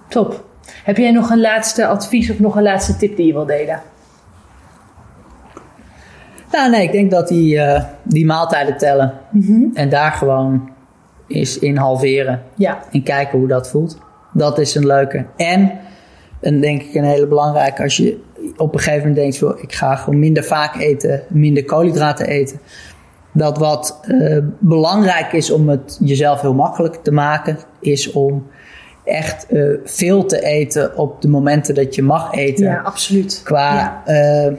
Top. 0.07 0.43
Heb 0.83 0.97
jij 0.97 1.11
nog 1.11 1.29
een 1.29 1.41
laatste 1.41 1.87
advies 1.87 2.29
of 2.29 2.39
nog 2.39 2.55
een 2.55 2.63
laatste 2.63 2.97
tip 2.97 3.15
die 3.15 3.25
je 3.25 3.33
wil 3.33 3.45
delen? 3.45 3.81
Nou, 6.51 6.69
nee, 6.69 6.83
ik 6.83 6.91
denk 6.91 7.11
dat 7.11 7.27
die, 7.27 7.59
eh, 7.59 7.83
die 8.03 8.25
maaltijden 8.25 8.77
tellen. 8.77 9.13
En 9.73 9.89
daar 9.89 10.11
gewoon 10.11 10.69
is 11.27 11.59
in 11.59 11.77
halveren. 11.77 12.41
Ja, 12.55 12.79
En 12.91 13.03
kijken 13.03 13.39
hoe 13.39 13.47
dat 13.47 13.69
voelt. 13.69 13.97
Dat 14.33 14.59
is 14.59 14.75
een 14.75 14.85
leuke. 14.85 15.25
En, 15.37 15.71
en 16.39 16.61
denk 16.61 16.81
ik 16.81 16.95
een 16.95 17.03
hele 17.03 17.27
belangrijke, 17.27 17.83
als 17.83 17.97
je 17.97 18.19
op 18.57 18.73
een 18.73 18.79
gegeven 18.79 18.99
moment 18.99 19.15
denkt: 19.15 19.37
van, 19.37 19.55
ik 19.61 19.73
ga 19.73 19.95
gewoon 19.95 20.19
minder 20.19 20.43
vaak 20.43 20.75
eten, 20.75 21.21
minder 21.29 21.65
koolhydraten 21.65 22.27
eten. 22.27 22.59
Dat 23.33 23.57
wat 23.57 23.99
eh, 24.01 24.37
belangrijk 24.59 25.33
is 25.33 25.51
om 25.51 25.69
het 25.69 25.97
jezelf 26.01 26.41
heel 26.41 26.53
makkelijk 26.53 26.95
te 26.95 27.11
maken, 27.11 27.57
is 27.79 28.11
om 28.11 28.47
echt 29.03 29.47
eh, 29.47 29.63
veel 29.83 30.25
te 30.25 30.43
eten 30.43 30.97
op 30.97 31.21
de 31.21 31.27
momenten 31.27 31.75
dat 31.75 31.95
je 31.95 32.03
mag 32.03 32.33
eten. 32.33 32.65
ja 32.65 32.81
absoluut. 32.81 33.41
Qua, 33.43 33.73
Ja. 33.73 34.03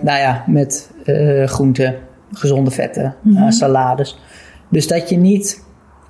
nou 0.00 0.18
ja, 0.18 0.44
met 0.46 0.90
eh, 1.04 1.46
groenten, 1.46 1.94
gezonde 2.32 2.70
vetten, 2.70 3.14
Mhm. 3.22 3.42
eh, 3.42 3.50
salades. 3.50 4.18
Dus 4.68 4.86
dat 4.86 5.08
je 5.08 5.16
niet, 5.16 5.64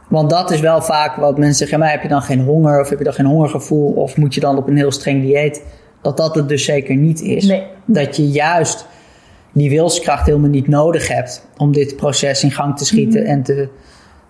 want 0.08 0.30
dat 0.30 0.50
is 0.50 0.60
wel 0.60 0.82
vaak 0.82 1.16
wat 1.16 1.38
mensen 1.38 1.56
zeggen, 1.58 1.78
maar 1.78 1.90
heb 1.90 2.02
je 2.02 2.08
dan 2.08 2.22
geen 2.22 2.40
honger 2.40 2.80
of 2.80 2.88
heb 2.88 2.98
je 2.98 3.04
dan 3.04 3.12
geen 3.14 3.26
hongergevoel 3.26 3.92
of 3.92 4.16
moet 4.16 4.34
je 4.34 4.40
dan 4.40 4.56
op 4.56 4.68
een 4.68 4.76
heel 4.76 4.92
streng 4.92 5.22
dieet? 5.22 5.64
Dat 6.02 6.16
dat 6.16 6.34
het 6.34 6.48
dus 6.48 6.64
zeker 6.64 6.96
niet 6.96 7.20
is. 7.20 7.46
Nee. 7.46 7.66
Dat 7.84 8.16
je 8.16 8.28
juist 8.30 8.86
die 9.52 9.70
wilskracht 9.70 10.26
helemaal 10.26 10.50
niet 10.50 10.68
nodig 10.68 11.08
hebt 11.08 11.46
om 11.56 11.72
dit 11.72 11.96
proces 11.96 12.42
in 12.44 12.50
gang 12.50 12.76
te 12.78 12.84
schieten 12.84 13.20
Mhm. 13.22 13.30
en 13.30 13.42
te, 13.42 13.68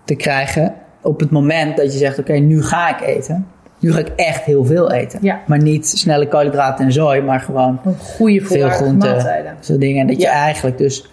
te 0.05 0.15
krijgen. 0.15 0.73
Op 1.01 1.19
het 1.19 1.31
moment 1.31 1.77
dat 1.77 1.91
je 1.93 1.97
zegt, 1.99 2.19
oké, 2.19 2.33
nu 2.33 2.63
ga 2.63 2.99
ik 2.99 3.07
eten. 3.07 3.47
Nu 3.83 3.91
ga 3.93 3.99
ik 3.99 4.11
echt 4.15 4.43
heel 4.43 4.65
veel 4.65 4.91
eten. 4.91 5.19
Ja. 5.21 5.41
Maar 5.47 5.61
niet 5.61 5.87
snelle 5.87 6.27
koolhydraten 6.27 6.85
en 6.85 6.91
zooi, 6.91 7.21
maar 7.21 7.39
gewoon 7.39 7.79
goede 7.99 8.41
veel 8.41 8.69
groenten, 8.69 9.55
zo'n 9.59 9.79
dingen. 9.79 10.01
En 10.01 10.07
dat 10.07 10.21
je 10.21 10.27
eigenlijk 10.27 10.77
dus 10.77 11.09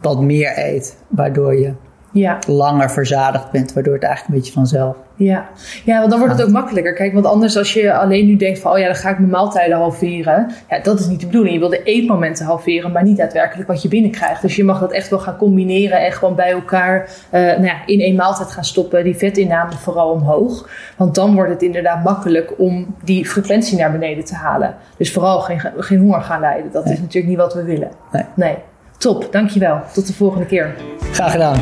wat 0.00 0.20
meer 0.20 0.52
eet, 0.56 0.96
waardoor 1.08 1.60
je 1.60 1.72
Ja, 2.12 2.38
langer 2.46 2.90
verzadigd 2.90 3.50
bent, 3.50 3.72
waardoor 3.72 3.94
het 3.94 4.02
eigenlijk 4.02 4.34
een 4.34 4.40
beetje 4.40 4.52
vanzelf. 4.52 4.96
Ja. 5.16 5.48
ja, 5.84 5.98
want 5.98 6.10
dan 6.10 6.18
wordt 6.18 6.34
het 6.34 6.44
ook 6.46 6.52
makkelijker. 6.52 6.94
Kijk, 6.94 7.12
want 7.12 7.26
anders 7.26 7.56
als 7.56 7.72
je 7.72 7.94
alleen 7.94 8.26
nu 8.26 8.36
denkt 8.36 8.58
van... 8.58 8.72
oh 8.72 8.78
ja, 8.78 8.86
dan 8.86 8.94
ga 8.94 9.10
ik 9.10 9.18
mijn 9.18 9.30
maaltijden 9.30 9.76
halveren. 9.76 10.50
Ja, 10.68 10.78
dat 10.78 11.00
is 11.00 11.06
niet 11.06 11.20
de 11.20 11.26
bedoeling. 11.26 11.54
Je 11.54 11.60
wil 11.60 11.68
de 11.68 11.82
eetmomenten 11.82 12.46
halveren, 12.46 12.92
maar 12.92 13.02
niet 13.02 13.16
daadwerkelijk 13.16 13.68
wat 13.68 13.82
je 13.82 13.88
binnenkrijgt. 13.88 14.42
Dus 14.42 14.56
je 14.56 14.64
mag 14.64 14.80
dat 14.80 14.92
echt 14.92 15.10
wel 15.10 15.18
gaan 15.18 15.36
combineren 15.36 16.04
en 16.04 16.12
gewoon 16.12 16.34
bij 16.34 16.50
elkaar... 16.50 17.08
eh, 17.30 17.40
nou 17.40 17.64
ja, 17.64 17.76
in 17.86 18.00
één 18.00 18.16
maaltijd 18.16 18.50
gaan 18.50 18.64
stoppen. 18.64 19.04
Die 19.04 19.16
vetinname 19.16 19.72
vooral 19.72 20.10
omhoog. 20.10 20.68
Want 20.96 21.14
dan 21.14 21.34
wordt 21.34 21.50
het 21.50 21.62
inderdaad 21.62 22.04
makkelijk 22.04 22.52
om 22.58 22.94
die 23.04 23.26
frequentie 23.26 23.78
naar 23.78 23.92
beneden 23.92 24.24
te 24.24 24.34
halen. 24.34 24.74
Dus 24.96 25.12
vooral 25.12 25.40
geen, 25.40 25.60
geen 25.76 25.98
honger 25.98 26.20
gaan 26.20 26.40
lijden. 26.40 26.72
Dat 26.72 26.84
is 26.84 27.00
natuurlijk 27.00 27.26
niet 27.26 27.36
wat 27.36 27.54
we 27.54 27.62
willen. 27.62 27.90
Nee. 28.12 28.24
nee. 28.34 28.56
Top, 28.98 29.28
dankjewel. 29.30 29.80
Tot 29.92 30.06
de 30.06 30.12
volgende 30.12 30.46
keer. 30.46 30.74
Graag 31.12 31.30
gedaan. 31.30 31.58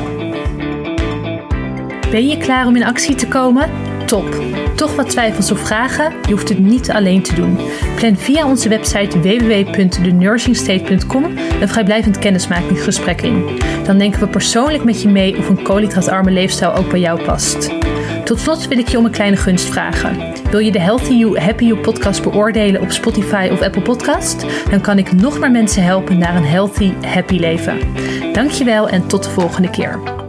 Ben 2.12 2.26
je 2.26 2.36
klaar 2.36 2.66
om 2.66 2.76
in 2.76 2.84
actie 2.84 3.14
te 3.14 3.28
komen? 3.28 3.70
Top! 4.06 4.36
Toch 4.76 4.96
wat 4.96 5.10
twijfels 5.10 5.50
of 5.50 5.60
vragen? 5.60 6.12
Je 6.26 6.32
hoeft 6.32 6.48
het 6.48 6.58
niet 6.58 6.90
alleen 6.90 7.22
te 7.22 7.34
doen. 7.34 7.58
Plan 7.96 8.16
via 8.16 8.46
onze 8.46 8.68
website 8.68 9.20
www.thenursingstate.com 9.20 11.24
een 11.60 11.68
vrijblijvend 11.68 12.18
kennismakingsgesprek 12.18 13.22
in. 13.22 13.60
Dan 13.84 13.98
denken 13.98 14.20
we 14.20 14.26
persoonlijk 14.26 14.84
met 14.84 15.02
je 15.02 15.08
mee 15.08 15.38
of 15.38 15.48
een 15.48 15.62
koolhydraatarme 15.62 16.30
leefstijl 16.30 16.74
ook 16.74 16.90
bij 16.90 17.00
jou 17.00 17.22
past. 17.22 17.70
Tot 18.24 18.40
slot 18.40 18.68
wil 18.68 18.78
ik 18.78 18.88
je 18.88 18.98
om 18.98 19.04
een 19.04 19.10
kleine 19.10 19.36
gunst 19.36 19.70
vragen. 19.70 20.16
Wil 20.50 20.60
je 20.60 20.72
de 20.72 20.80
Healthy 20.80 21.12
You, 21.12 21.38
Happy 21.38 21.64
You 21.64 21.80
podcast 21.80 22.22
beoordelen 22.22 22.80
op 22.80 22.90
Spotify 22.90 23.48
of 23.52 23.60
Apple 23.60 23.82
Podcast? 23.82 24.46
Dan 24.70 24.80
kan 24.80 24.98
ik 24.98 25.12
nog 25.12 25.38
meer 25.38 25.50
mensen 25.50 25.84
helpen 25.84 26.18
naar 26.18 26.36
een 26.36 26.46
healthy, 26.46 26.92
happy 27.00 27.38
leven. 27.38 27.78
Dankjewel 28.32 28.88
en 28.88 29.06
tot 29.06 29.24
de 29.24 29.30
volgende 29.30 29.70
keer. 29.70 30.21